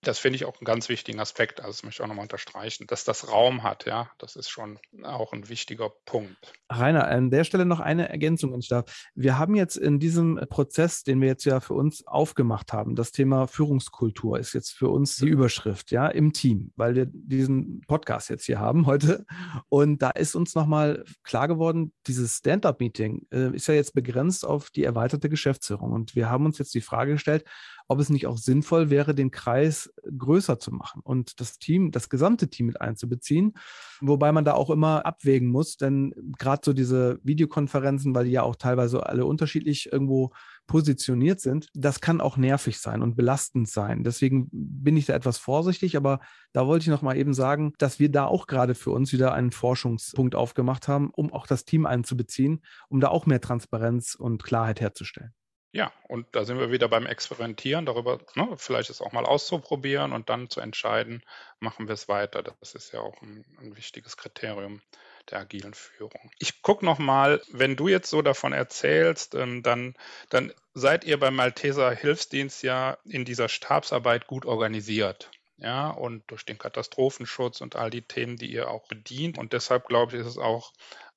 [0.06, 1.60] Das finde ich auch einen ganz wichtigen Aspekt.
[1.60, 4.80] Also das möchte ich auch nochmal unterstreichen, dass das Raum hat, ja, das ist schon
[5.04, 6.54] auch ein wichtiger Punkt.
[6.70, 9.10] Rainer, an der Stelle noch eine Ergänzung, ich darf.
[9.16, 13.12] Wir haben jetzt in diesem Prozess, den wir jetzt ja für uns aufgemacht haben, das
[13.12, 18.30] Thema Führungskultur ist jetzt für uns die Überschrift, ja, im Team, weil wir diesen Podcast
[18.30, 19.26] jetzt hier haben heute.
[19.70, 24.70] Und da ist uns nochmal klar geworden, dieses Stand-up-Meeting äh, ist ja jetzt begrenzt auf
[24.70, 25.92] die erweiterte Geschäftsführung.
[25.92, 27.44] Und wir haben uns jetzt die Frage gestellt,
[27.88, 32.10] ob es nicht auch sinnvoll wäre, den Kreis größer zu machen und das Team, das
[32.10, 33.54] gesamte Team mit einzubeziehen.
[34.02, 38.44] Wobei man da auch immer abwägen muss, denn gerade so diese Videokonferenzen, weil die ja
[38.44, 40.32] auch teilweise alle unterschiedlich irgendwo
[40.68, 44.04] positioniert sind, das kann auch nervig sein und belastend sein.
[44.04, 46.20] Deswegen bin ich da etwas vorsichtig, aber
[46.54, 49.34] da wollte ich noch mal eben sagen, dass wir da auch gerade für uns wieder
[49.34, 54.44] einen Forschungspunkt aufgemacht haben, um auch das Team einzubeziehen, um da auch mehr Transparenz und
[54.44, 55.34] Klarheit herzustellen.
[55.76, 60.14] Ja, und da sind wir wieder beim Experimentieren, darüber ne, vielleicht es auch mal auszuprobieren
[60.14, 61.22] und dann zu entscheiden,
[61.60, 62.44] machen wir es weiter.
[62.44, 64.82] Das ist ja auch ein, ein wichtiges Kriterium
[65.30, 66.32] der agilen Führung.
[66.40, 69.96] Ich gucke nochmal, wenn du jetzt so davon erzählst, ähm, dann,
[70.30, 75.30] dann seid ihr beim Malteser Hilfsdienst ja in dieser Stabsarbeit gut organisiert.
[75.58, 79.38] Ja, und durch den Katastrophenschutz und all die Themen, die ihr auch bedient.
[79.38, 80.72] Und deshalb glaube ich, ist es auch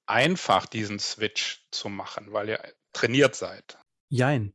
[0.07, 3.79] einfach, diesen Switch zu machen, weil ihr trainiert seid.
[4.09, 4.55] Jein.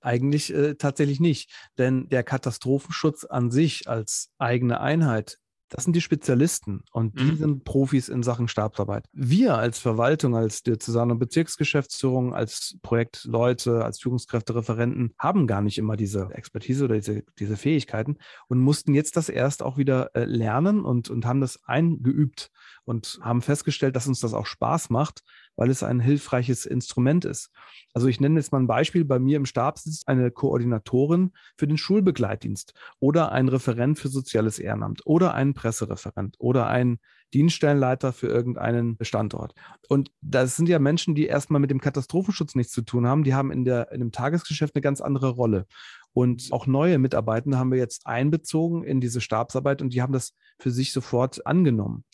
[0.00, 1.50] Eigentlich äh, tatsächlich nicht.
[1.78, 7.36] Denn der Katastrophenschutz an sich als eigene Einheit das sind die Spezialisten und die mhm.
[7.36, 9.04] sind Profis in Sachen Stabsarbeit.
[9.12, 15.78] Wir als Verwaltung, als Diözesan- und Bezirksgeschäftsführung, als Projektleute, als Führungskräfte, Referenten haben gar nicht
[15.78, 20.24] immer diese Expertise oder diese, diese Fähigkeiten und mussten jetzt das erst auch wieder äh,
[20.24, 22.50] lernen und, und haben das eingeübt
[22.86, 25.22] und haben festgestellt, dass uns das auch Spaß macht,
[25.56, 27.50] weil es ein hilfreiches Instrument ist.
[27.92, 29.04] Also ich nenne jetzt mal ein Beispiel.
[29.04, 34.58] Bei mir im Stab sitzt eine Koordinatorin für den Schulbegleitdienst oder ein Referent für soziales
[34.58, 36.98] Ehrenamt oder ein Pressereferent oder ein
[37.34, 39.52] Dienststellenleiter für irgendeinen Standort.
[39.88, 43.24] Und das sind ja Menschen, die erstmal mit dem Katastrophenschutz nichts zu tun haben.
[43.24, 45.66] Die haben in, der, in dem Tagesgeschäft eine ganz andere Rolle.
[46.12, 50.34] Und auch neue Mitarbeitende haben wir jetzt einbezogen in diese Stabsarbeit und die haben das
[50.58, 52.04] für sich sofort angenommen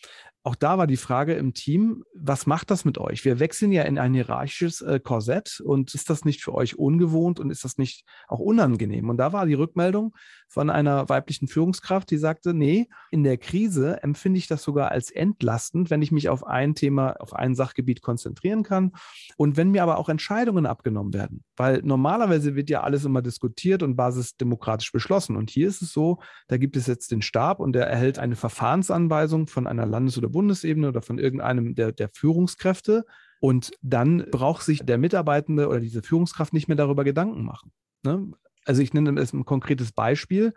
[0.44, 3.24] auch da war die Frage im Team, was macht das mit euch?
[3.24, 7.38] Wir wechseln ja in ein hierarchisches äh, Korsett und ist das nicht für euch ungewohnt
[7.38, 9.08] und ist das nicht auch unangenehm?
[9.08, 10.14] Und da war die Rückmeldung
[10.48, 15.10] von einer weiblichen Führungskraft, die sagte, nee, in der Krise empfinde ich das sogar als
[15.10, 18.92] entlastend, wenn ich mich auf ein Thema, auf ein Sachgebiet konzentrieren kann
[19.36, 21.44] und wenn mir aber auch Entscheidungen abgenommen werden.
[21.56, 25.36] Weil normalerweise wird ja alles immer diskutiert und basisdemokratisch beschlossen.
[25.36, 28.34] Und hier ist es so, da gibt es jetzt den Stab und der erhält eine
[28.34, 33.04] Verfahrensanweisung von einer Landes- oder Bundesebene oder von irgendeinem der, der Führungskräfte
[33.40, 37.72] Und dann braucht sich der Mitarbeitende oder diese Führungskraft nicht mehr darüber Gedanken machen.
[38.04, 38.30] Ne?
[38.64, 40.54] Also ich nenne das ein konkretes Beispiel.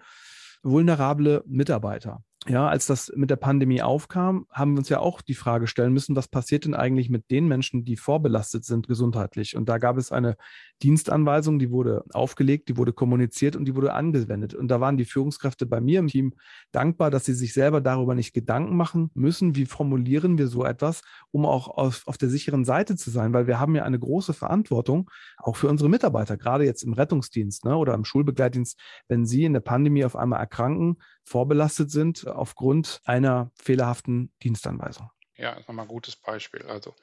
[0.64, 2.24] Vulnerable Mitarbeiter.
[2.48, 5.94] Ja, als das mit der Pandemie aufkam, haben wir uns ja auch die Frage stellen
[5.94, 9.56] müssen, was passiert denn eigentlich mit den Menschen, die vorbelastet sind gesundheitlich?
[9.56, 10.38] Und da gab es eine
[10.84, 14.54] Dienstanweisung, die wurde aufgelegt, die wurde kommuniziert und die wurde angewendet.
[14.54, 16.36] Und da waren die Führungskräfte bei mir im Team
[16.72, 21.02] dankbar, dass sie sich selber darüber nicht Gedanken machen müssen, wie formulieren wir so etwas,
[21.32, 24.34] um auch auf, auf der sicheren Seite zu sein, weil wir haben ja eine große
[24.34, 29.46] Verantwortung, auch für unsere Mitarbeiter, gerade jetzt im Rettungsdienst ne, oder im Schulbegleitdienst, wenn sie
[29.46, 35.10] in der Pandemie auf einmal erkranken, vorbelastet sind aufgrund einer fehlerhaften Dienstanweisung.
[35.38, 36.64] Ja, ist nochmal ein gutes Beispiel.
[36.64, 36.96] Also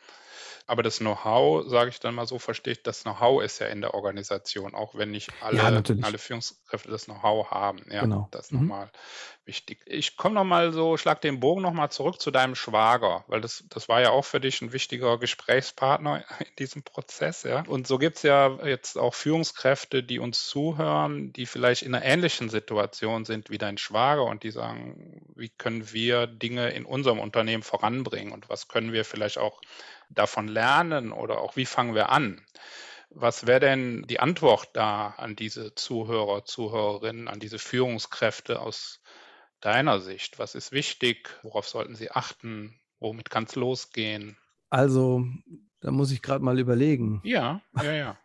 [0.67, 3.81] aber das Know-how, sage ich dann mal so, verstehe ich, das Know-how ist ja in
[3.81, 7.85] der Organisation, auch wenn nicht alle, ja, alle Führungskräfte das Know-how haben.
[7.91, 8.29] Ja, genau.
[8.31, 8.61] das ist mhm.
[8.61, 8.91] nochmal
[9.45, 9.81] wichtig.
[9.87, 13.89] Ich komme nochmal so, schlag den Bogen nochmal zurück zu deinem Schwager, weil das, das
[13.89, 17.65] war ja auch für dich ein wichtiger Gesprächspartner in diesem Prozess, ja.
[17.67, 22.05] Und so gibt es ja jetzt auch Führungskräfte, die uns zuhören, die vielleicht in einer
[22.05, 27.19] ähnlichen Situation sind wie dein Schwager und die sagen, wie können wir Dinge in unserem
[27.19, 29.61] Unternehmen voranbringen und was können wir vielleicht auch
[30.15, 32.45] davon lernen oder auch wie fangen wir an?
[33.11, 39.03] Was wäre denn die Antwort da an diese Zuhörer, Zuhörerinnen, an diese Führungskräfte aus
[39.61, 40.39] deiner Sicht?
[40.39, 41.39] Was ist wichtig?
[41.43, 42.81] Worauf sollten sie achten?
[43.01, 44.39] Womit kann es losgehen?
[44.71, 45.25] Also,
[45.81, 47.21] da muss ich gerade mal überlegen.
[47.25, 48.19] Ja, ja, ja.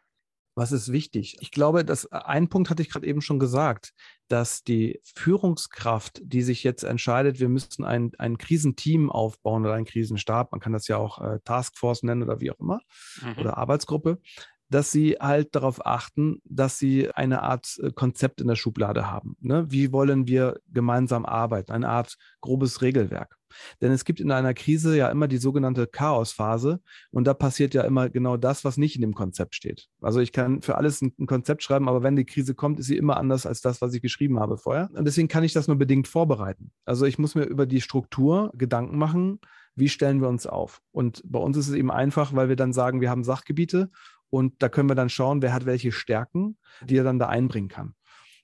[0.57, 1.37] Was ist wichtig?
[1.39, 3.93] Ich glaube, dass ein Punkt hatte ich gerade eben schon gesagt,
[4.27, 9.85] dass die Führungskraft, die sich jetzt entscheidet, wir müssen ein, ein Krisenteam aufbauen oder einen
[9.85, 12.81] Krisenstab, man kann das ja auch äh, Taskforce nennen oder wie auch immer,
[13.21, 13.39] mhm.
[13.39, 14.19] oder Arbeitsgruppe,
[14.67, 19.37] dass sie halt darauf achten, dass sie eine Art äh, Konzept in der Schublade haben.
[19.39, 19.67] Ne?
[19.69, 21.71] Wie wollen wir gemeinsam arbeiten?
[21.71, 23.36] Eine Art grobes Regelwerk.
[23.81, 26.81] Denn es gibt in einer Krise ja immer die sogenannte Chaosphase
[27.11, 29.87] und da passiert ja immer genau das, was nicht in dem Konzept steht.
[30.01, 32.87] Also ich kann für alles ein, ein, Konzept schreiben, aber wenn die Krise kommt, ist
[32.87, 34.89] sie immer anders als das, was ich geschrieben habe vorher.
[34.93, 36.71] Und deswegen kann ich das nur bedingt vorbereiten.
[36.85, 39.39] Also ich muss mir über die Struktur Gedanken machen,
[39.75, 40.81] wie stellen wir uns auf.
[40.91, 43.91] Und bei uns ist es eben einfach, weil wir dann sagen, wir haben Sachgebiete
[44.29, 47.69] und da können wir dann schauen, wer hat welche Stärken, die er dann da einbringen
[47.69, 47.93] kann.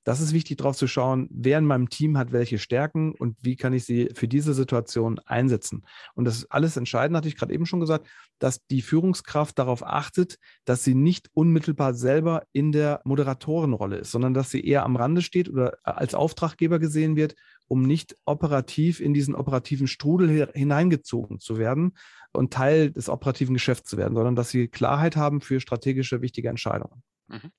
[0.04, 3.56] Das ist wichtig, darauf zu schauen, wer in meinem Team hat welche Stärken und wie
[3.56, 5.86] kann ich sie für diese Situation einsetzen.
[6.14, 8.08] Und das ist alles entscheidend, hatte ich gerade eben schon gesagt,
[8.40, 14.34] dass die Führungskraft darauf achtet, dass sie nicht unmittelbar selber in der Moderatorenrolle ist, sondern
[14.34, 17.36] dass sie eher am Rande steht oder als Auftraggeber gesehen wird,
[17.68, 21.94] um nicht operativ in diesen operativen Strudel hineingezogen zu werden
[22.34, 26.50] und Teil des operativen Geschäfts zu werden, sondern dass sie Klarheit haben für strategische wichtige
[26.50, 27.04] Entscheidungen.
[27.30, 27.52] Mhm.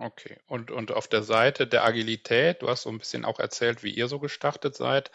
[0.00, 0.38] Okay.
[0.46, 3.90] Und, und auf der Seite der Agilität, du hast so ein bisschen auch erzählt, wie
[3.90, 5.10] ihr so gestartet seid.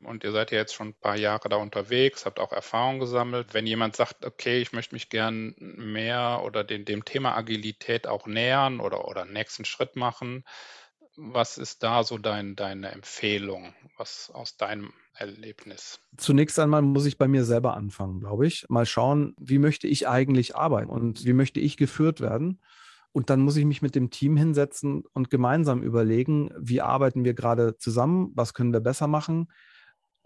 [0.00, 3.52] Und ihr seid ja jetzt schon ein paar Jahre da unterwegs, habt auch Erfahrung gesammelt.
[3.52, 8.28] Wenn jemand sagt, okay, ich möchte mich gern mehr oder den, dem Thema Agilität auch
[8.28, 10.44] nähern oder, oder nächsten Schritt machen,
[11.16, 16.00] was ist da so dein, deine Empfehlung, was aus deinem Erlebnis?
[16.16, 18.66] Zunächst einmal muss ich bei mir selber anfangen, glaube ich.
[18.68, 22.60] Mal schauen, wie möchte ich eigentlich arbeiten und wie möchte ich geführt werden.
[23.18, 27.34] Und dann muss ich mich mit dem Team hinsetzen und gemeinsam überlegen, wie arbeiten wir
[27.34, 29.48] gerade zusammen, was können wir besser machen,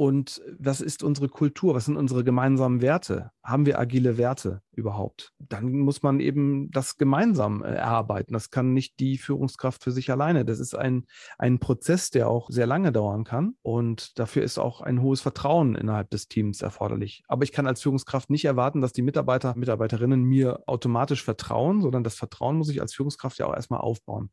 [0.03, 1.77] und was ist unsere Kultur?
[1.77, 3.31] Was sind unsere gemeinsamen Werte?
[3.45, 5.33] Haben wir agile Werte überhaupt?
[5.38, 8.33] Dann muss man eben das gemeinsam äh, erarbeiten.
[8.33, 10.45] Das kann nicht die Führungskraft für sich alleine.
[10.45, 11.07] Das ist ein,
[11.38, 13.55] ein Prozess, der auch sehr lange dauern kann.
[13.62, 17.23] Und dafür ist auch ein hohes Vertrauen innerhalb des Teams erforderlich.
[17.29, 22.03] Aber ich kann als Führungskraft nicht erwarten, dass die Mitarbeiter, Mitarbeiterinnen mir automatisch vertrauen, sondern
[22.03, 24.33] das Vertrauen muss ich als Führungskraft ja auch erstmal aufbauen.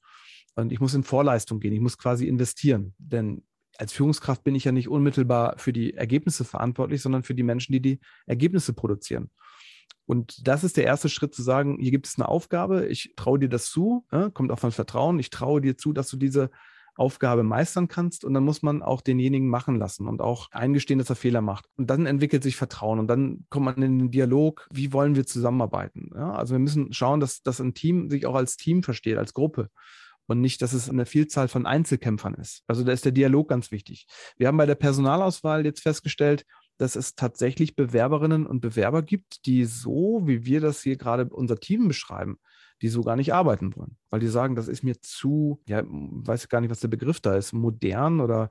[0.56, 1.74] Und ich muss in Vorleistung gehen.
[1.74, 2.96] Ich muss quasi investieren.
[2.98, 3.44] Denn
[3.80, 7.72] als Führungskraft bin ich ja nicht unmittelbar für die Ergebnisse verantwortlich, sondern für die Menschen,
[7.72, 9.30] die die Ergebnisse produzieren.
[10.06, 13.40] Und das ist der erste Schritt zu sagen, hier gibt es eine Aufgabe, ich traue
[13.40, 16.50] dir das zu, ja, kommt auch von Vertrauen, ich traue dir zu, dass du diese
[16.96, 21.10] Aufgabe meistern kannst und dann muss man auch denjenigen machen lassen und auch eingestehen, dass
[21.10, 21.66] er Fehler macht.
[21.78, 25.26] Und dann entwickelt sich Vertrauen und dann kommt man in den Dialog, wie wollen wir
[25.26, 26.10] zusammenarbeiten.
[26.14, 29.34] Ja, also wir müssen schauen, dass, dass ein Team sich auch als Team versteht, als
[29.34, 29.70] Gruppe
[30.30, 32.64] und nicht, dass es eine Vielzahl von Einzelkämpfern ist.
[32.68, 34.08] Also da ist der Dialog ganz wichtig.
[34.38, 36.46] Wir haben bei der Personalauswahl jetzt festgestellt,
[36.78, 41.60] dass es tatsächlich Bewerberinnen und Bewerber gibt, die so, wie wir das hier gerade unser
[41.60, 42.38] Team beschreiben,
[42.82, 46.48] die so gar nicht arbeiten wollen, weil die sagen, das ist mir zu, ja, weiß
[46.48, 48.50] gar nicht, was der Begriff da ist, modern oder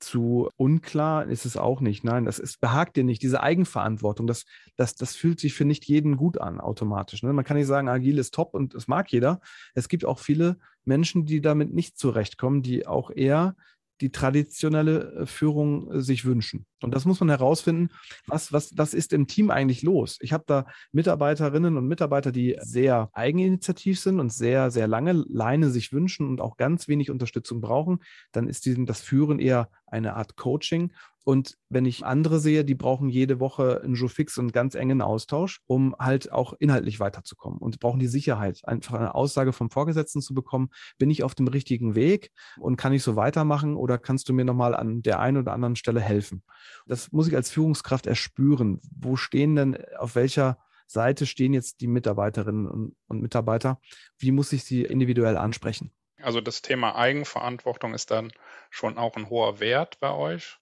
[0.00, 2.04] zu unklar ist es auch nicht.
[2.04, 3.22] Nein, das ist, behagt dir nicht.
[3.22, 4.44] Diese Eigenverantwortung, das,
[4.76, 7.22] das, das fühlt sich für nicht jeden gut an, automatisch.
[7.22, 7.32] Ne?
[7.32, 9.40] Man kann nicht sagen, agil ist top und es mag jeder.
[9.74, 13.54] Es gibt auch viele Menschen, die damit nicht zurechtkommen, die auch eher
[14.00, 16.66] die traditionelle äh, Führung äh, sich wünschen.
[16.82, 17.90] Und das muss man herausfinden,
[18.26, 20.18] was, was, was ist im Team eigentlich los?
[20.20, 25.70] Ich habe da Mitarbeiterinnen und Mitarbeiter, die sehr eigeninitiativ sind und sehr, sehr lange Leine
[25.70, 28.00] sich wünschen und auch ganz wenig Unterstützung brauchen.
[28.32, 30.92] Dann ist diesen, das Führen eher eine Art Coaching.
[31.24, 35.02] Und wenn ich andere sehe, die brauchen jede Woche einen Jour fix und ganz engen
[35.02, 40.22] Austausch, um halt auch inhaltlich weiterzukommen und brauchen die Sicherheit, einfach eine Aussage vom Vorgesetzten
[40.22, 44.28] zu bekommen, bin ich auf dem richtigen Weg und kann ich so weitermachen oder kannst
[44.28, 46.42] du mir nochmal an der einen oder anderen Stelle helfen?
[46.86, 48.80] Das muss ich als Führungskraft erspüren.
[48.90, 53.80] Wo stehen denn, auf welcher Seite stehen jetzt die Mitarbeiterinnen und, und Mitarbeiter?
[54.18, 55.92] Wie muss ich sie individuell ansprechen?
[56.22, 58.32] Also das Thema Eigenverantwortung ist dann
[58.70, 60.58] schon auch ein hoher Wert bei euch.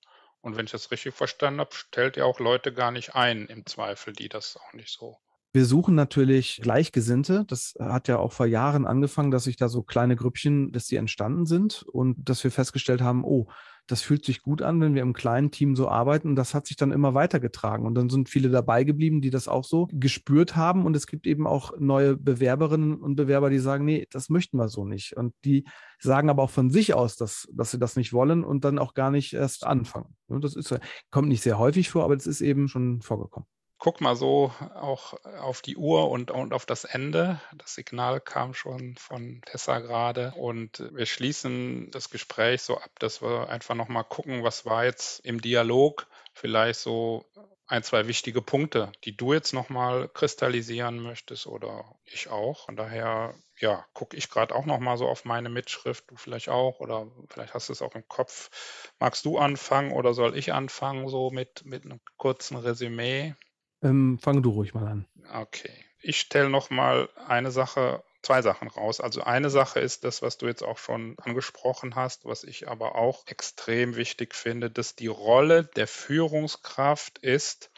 [0.48, 3.66] Und wenn ich das richtig verstanden habe, stellt ihr auch Leute gar nicht ein im
[3.66, 5.18] Zweifel, die das auch nicht so.
[5.52, 7.44] Wir suchen natürlich Gleichgesinnte.
[7.46, 10.96] Das hat ja auch vor Jahren angefangen, dass sich da so kleine Grüppchen, dass die
[10.96, 13.48] entstanden sind und dass wir festgestellt haben, oh,
[13.88, 16.29] das fühlt sich gut an, wenn wir im kleinen Team so arbeiten.
[16.29, 17.87] Und das hat sich dann immer weitergetragen.
[17.87, 20.85] Und dann sind viele dabei geblieben, die das auch so gespürt haben.
[20.85, 24.68] Und es gibt eben auch neue Bewerberinnen und Bewerber, die sagen, nee, das möchten wir
[24.68, 25.16] so nicht.
[25.16, 25.64] Und die
[25.98, 28.94] sagen aber auch von sich aus, dass, dass sie das nicht wollen und dann auch
[28.94, 30.14] gar nicht erst anfangen.
[30.29, 30.79] Das ist,
[31.11, 35.14] kommt nicht sehr häufig vor, aber das ist eben schon vorgekommen guck mal so auch
[35.40, 37.40] auf die Uhr und, und auf das Ende.
[37.56, 43.22] Das Signal kam schon von Tessa gerade und wir schließen das Gespräch so ab, dass
[43.22, 47.24] wir einfach nochmal gucken, was war jetzt im Dialog vielleicht so
[47.68, 52.64] ein, zwei wichtige Punkte, die du jetzt nochmal kristallisieren möchtest oder ich auch.
[52.64, 56.80] Von daher, ja, gucke ich gerade auch nochmal so auf meine Mitschrift, du vielleicht auch
[56.80, 58.50] oder vielleicht hast du es auch im Kopf.
[58.98, 63.34] Magst du anfangen oder soll ich anfangen so mit, mit einem kurzen Resümee?
[63.82, 65.06] Ähm, fang du ruhig mal an.
[65.32, 65.72] Okay.
[66.00, 69.00] Ich stelle noch mal eine Sache, zwei Sachen raus.
[69.00, 72.94] Also eine Sache ist das, was du jetzt auch schon angesprochen hast, was ich aber
[72.94, 77.70] auch extrem wichtig finde, dass die Rolle der Führungskraft ist,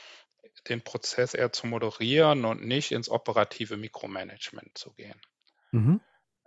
[0.69, 5.21] den Prozess eher zu moderieren und nicht ins operative Mikromanagement zu gehen.
[5.73, 6.01] Mhm.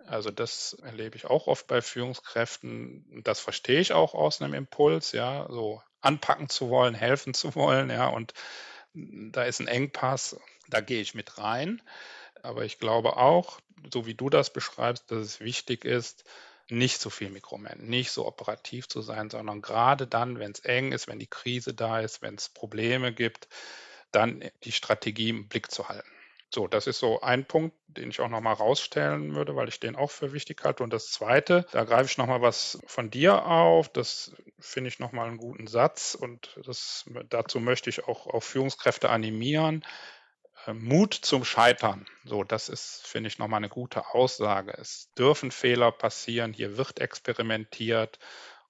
[0.06, 3.22] Also das erlebe ich auch oft bei Führungskräften.
[3.24, 7.88] Das verstehe ich auch aus einem Impuls, ja, so anpacken zu wollen, helfen zu wollen,
[7.90, 8.34] ja, und
[8.94, 10.36] da ist ein Engpass,
[10.68, 11.82] da gehe ich mit rein.
[12.42, 13.60] Aber ich glaube auch,
[13.92, 16.24] so wie du das beschreibst, dass es wichtig ist,
[16.68, 20.92] nicht so viel Mikroman, nicht so operativ zu sein, sondern gerade dann, wenn es eng
[20.92, 23.48] ist, wenn die Krise da ist, wenn es Probleme gibt,
[24.12, 26.08] dann die Strategie im Blick zu halten.
[26.54, 29.96] So, das ist so ein Punkt, den ich auch nochmal rausstellen würde, weil ich den
[29.96, 30.84] auch für wichtig halte.
[30.84, 33.88] Und das Zweite, da greife ich nochmal was von dir auf.
[33.88, 34.32] Das
[34.64, 39.84] finde ich nochmal einen guten Satz und das, dazu möchte ich auch, auch Führungskräfte animieren.
[40.66, 42.06] Äh, Mut zum Scheitern.
[42.24, 44.72] So, das ist, finde ich, nochmal eine gute Aussage.
[44.76, 46.52] Es dürfen Fehler passieren.
[46.52, 48.18] Hier wird experimentiert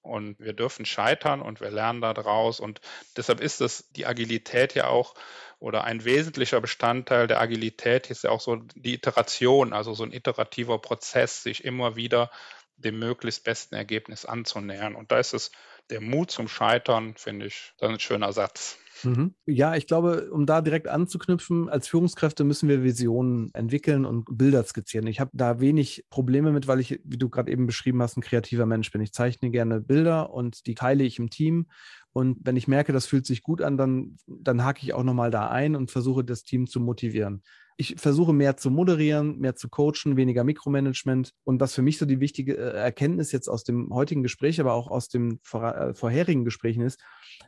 [0.01, 2.59] und wir dürfen scheitern und wir lernen daraus.
[2.59, 2.81] Und
[3.17, 5.15] deshalb ist es die Agilität ja auch
[5.59, 10.11] oder ein wesentlicher Bestandteil der Agilität ist ja auch so die Iteration, also so ein
[10.11, 12.29] iterativer Prozess, sich immer wieder
[12.77, 14.95] dem möglichst besten Ergebnis anzunähern.
[14.95, 15.51] Und da ist es
[15.89, 18.77] der Mut zum Scheitern, finde ich, dann ein schöner Satz.
[19.03, 19.33] Mhm.
[19.45, 24.63] Ja, ich glaube, um da direkt anzuknüpfen, als Führungskräfte müssen wir Visionen entwickeln und Bilder
[24.63, 25.07] skizzieren.
[25.07, 28.21] Ich habe da wenig Probleme mit, weil ich, wie du gerade eben beschrieben hast, ein
[28.21, 29.01] kreativer Mensch bin.
[29.01, 31.67] Ich zeichne gerne Bilder und die teile ich im Team
[32.15, 35.31] und wenn ich merke, das fühlt sich gut an, dann, dann hake ich auch nochmal
[35.31, 37.43] da ein und versuche das Team zu motivieren.
[37.77, 41.31] Ich versuche mehr zu moderieren, mehr zu coachen, weniger Mikromanagement.
[41.43, 44.73] Und was für mich so die wichtige äh, Erkenntnis jetzt aus dem heutigen Gespräch, aber
[44.73, 47.01] auch aus den äh, vorherigen Gesprächen ist,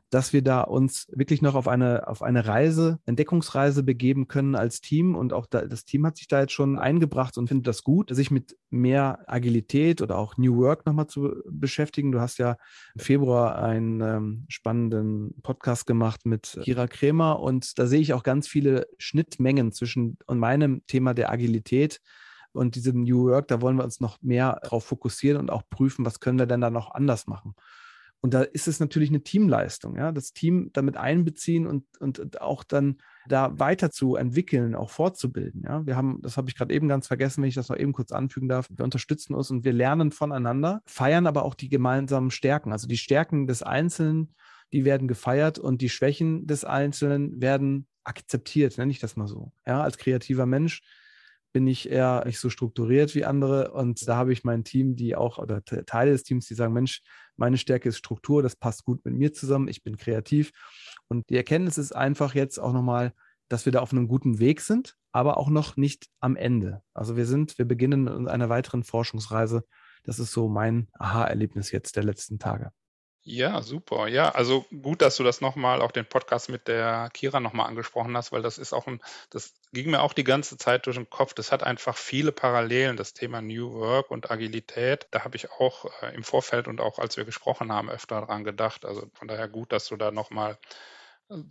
[0.09, 4.81] dass wir da uns wirklich noch auf eine, auf eine Reise, Entdeckungsreise begeben können als
[4.81, 5.15] Team.
[5.15, 8.13] Und auch da, das Team hat sich da jetzt schon eingebracht und findet das gut,
[8.13, 12.11] sich mit mehr Agilität oder auch New Work nochmal zu beschäftigen.
[12.11, 12.57] Du hast ja
[12.95, 18.23] im Februar einen ähm, spannenden Podcast gemacht mit Kira Kremer und da sehe ich auch
[18.23, 22.01] ganz viele Schnittmengen zwischen meinem Thema der Agilität
[22.51, 23.47] und diesem New Work.
[23.47, 26.61] Da wollen wir uns noch mehr darauf fokussieren und auch prüfen, was können wir denn
[26.61, 27.55] da noch anders machen.
[28.19, 32.63] Und da ist es natürlich eine Teamleistung, ja, das Team damit einbeziehen und, und auch
[32.63, 35.63] dann da weiter zu entwickeln, auch fortzubilden.
[35.63, 35.85] Ja.
[35.85, 38.11] Wir haben, das habe ich gerade eben ganz vergessen, wenn ich das noch eben kurz
[38.11, 42.71] anfügen darf, wir unterstützen uns und wir lernen voneinander, feiern aber auch die gemeinsamen Stärken.
[42.71, 44.33] Also die Stärken des Einzelnen,
[44.73, 49.51] die werden gefeiert und die Schwächen des Einzelnen werden akzeptiert, nenne ich das mal so.
[49.65, 50.81] Ja, als kreativer Mensch
[51.53, 55.15] bin ich eher nicht so strukturiert wie andere und da habe ich mein Team, die
[55.15, 57.01] auch, oder Teile des Teams, die sagen, Mensch,
[57.35, 60.51] meine Stärke ist Struktur, das passt gut mit mir zusammen, ich bin kreativ.
[61.07, 63.13] Und die Erkenntnis ist einfach jetzt auch nochmal,
[63.47, 66.83] dass wir da auf einem guten Weg sind, aber auch noch nicht am Ende.
[66.93, 69.63] Also wir sind, wir beginnen mit einer weiteren Forschungsreise.
[70.03, 72.71] Das ist so mein Aha-Erlebnis jetzt der letzten Tage.
[73.29, 74.07] Ja, super.
[74.07, 78.15] Ja, also gut, dass du das nochmal, auch den Podcast mit der Kira nochmal angesprochen
[78.15, 79.01] hast, weil das ist auch ein,
[79.31, 81.33] das ging mir auch die ganze Zeit durch den Kopf.
[81.33, 85.07] Das hat einfach viele Parallelen, das Thema New Work und Agilität.
[85.11, 88.45] Da habe ich auch äh, im Vorfeld und auch als wir gesprochen haben, öfter dran
[88.45, 88.85] gedacht.
[88.85, 90.57] Also von daher gut, dass du da nochmal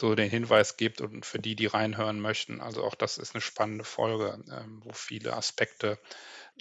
[0.00, 2.60] so den Hinweis gibt und für die, die reinhören möchten.
[2.60, 5.98] Also auch das ist eine spannende Folge, ähm, wo viele Aspekte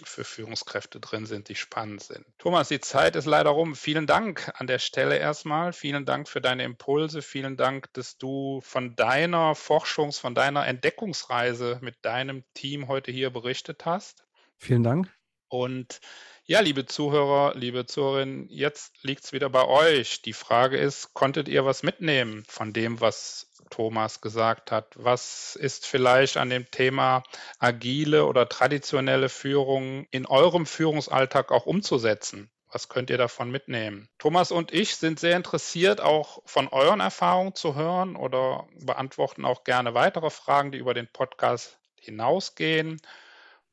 [0.03, 2.25] für Führungskräfte drin sind, die spannend sind.
[2.37, 3.75] Thomas, die Zeit ist leider rum.
[3.75, 5.73] Vielen Dank an der Stelle erstmal.
[5.73, 7.21] Vielen Dank für deine Impulse.
[7.21, 13.29] Vielen Dank, dass du von deiner Forschungs-, von deiner Entdeckungsreise mit deinem Team heute hier
[13.29, 14.25] berichtet hast.
[14.57, 15.09] Vielen Dank.
[15.47, 16.01] Und
[16.45, 20.21] ja, liebe Zuhörer, liebe Zuhörerinnen, jetzt liegt es wieder bei euch.
[20.21, 24.93] Die Frage ist, konntet ihr was mitnehmen von dem, was Thomas gesagt hat?
[24.95, 27.23] Was ist vielleicht an dem Thema
[27.59, 32.49] agile oder traditionelle Führung in eurem Führungsalltag auch umzusetzen?
[32.71, 34.09] Was könnt ihr davon mitnehmen?
[34.17, 39.63] Thomas und ich sind sehr interessiert, auch von euren Erfahrungen zu hören oder beantworten auch
[39.63, 42.99] gerne weitere Fragen, die über den Podcast hinausgehen.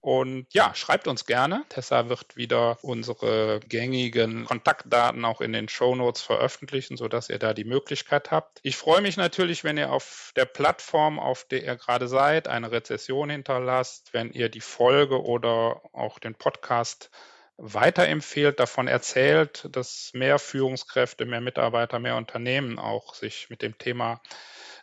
[0.02, 1.64] Und ja, schreibt uns gerne.
[1.68, 7.54] Tessa wird wieder unsere gängigen Kontaktdaten auch in den Show Notes veröffentlichen, sodass ihr da
[7.54, 8.58] die Möglichkeit habt.
[8.64, 12.72] Ich freue mich natürlich, wenn ihr auf der Plattform, auf der ihr gerade seid, eine
[12.72, 17.08] Rezession hinterlasst, wenn ihr die Folge oder auch den Podcast
[17.56, 24.20] weiterempfehlt, davon erzählt, dass mehr Führungskräfte, mehr Mitarbeiter, mehr Unternehmen auch sich mit dem Thema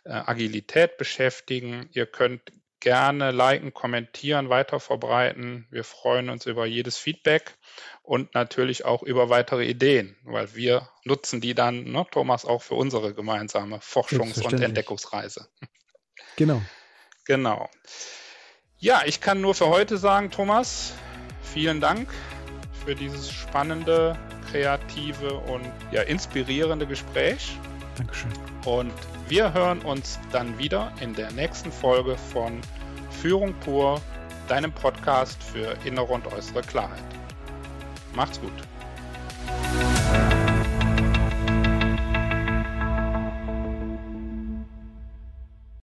[0.04, 1.90] äh, Agilität beschäftigen.
[1.92, 5.66] Ihr könnt gerne liken, kommentieren, weiter verbreiten.
[5.70, 7.56] Wir freuen uns über jedes Feedback
[8.02, 12.74] und natürlich auch über weitere Ideen, weil wir nutzen die dann, ne, Thomas, auch für
[12.74, 15.48] unsere gemeinsame Forschungs- und Entdeckungsreise.
[16.36, 16.62] Genau.
[17.26, 17.68] Genau.
[18.78, 20.94] Ja, ich kann nur für heute sagen, Thomas,
[21.42, 22.08] vielen Dank
[22.84, 24.18] für dieses spannende,
[24.50, 27.58] kreative und ja, inspirierende Gespräch.
[28.00, 28.30] Dankeschön.
[28.64, 28.94] Und
[29.28, 32.62] wir hören uns dann wieder in der nächsten Folge von
[33.10, 34.00] Führung pur,
[34.48, 37.04] deinem Podcast für innere und äußere Klarheit.
[38.14, 38.52] Macht's gut.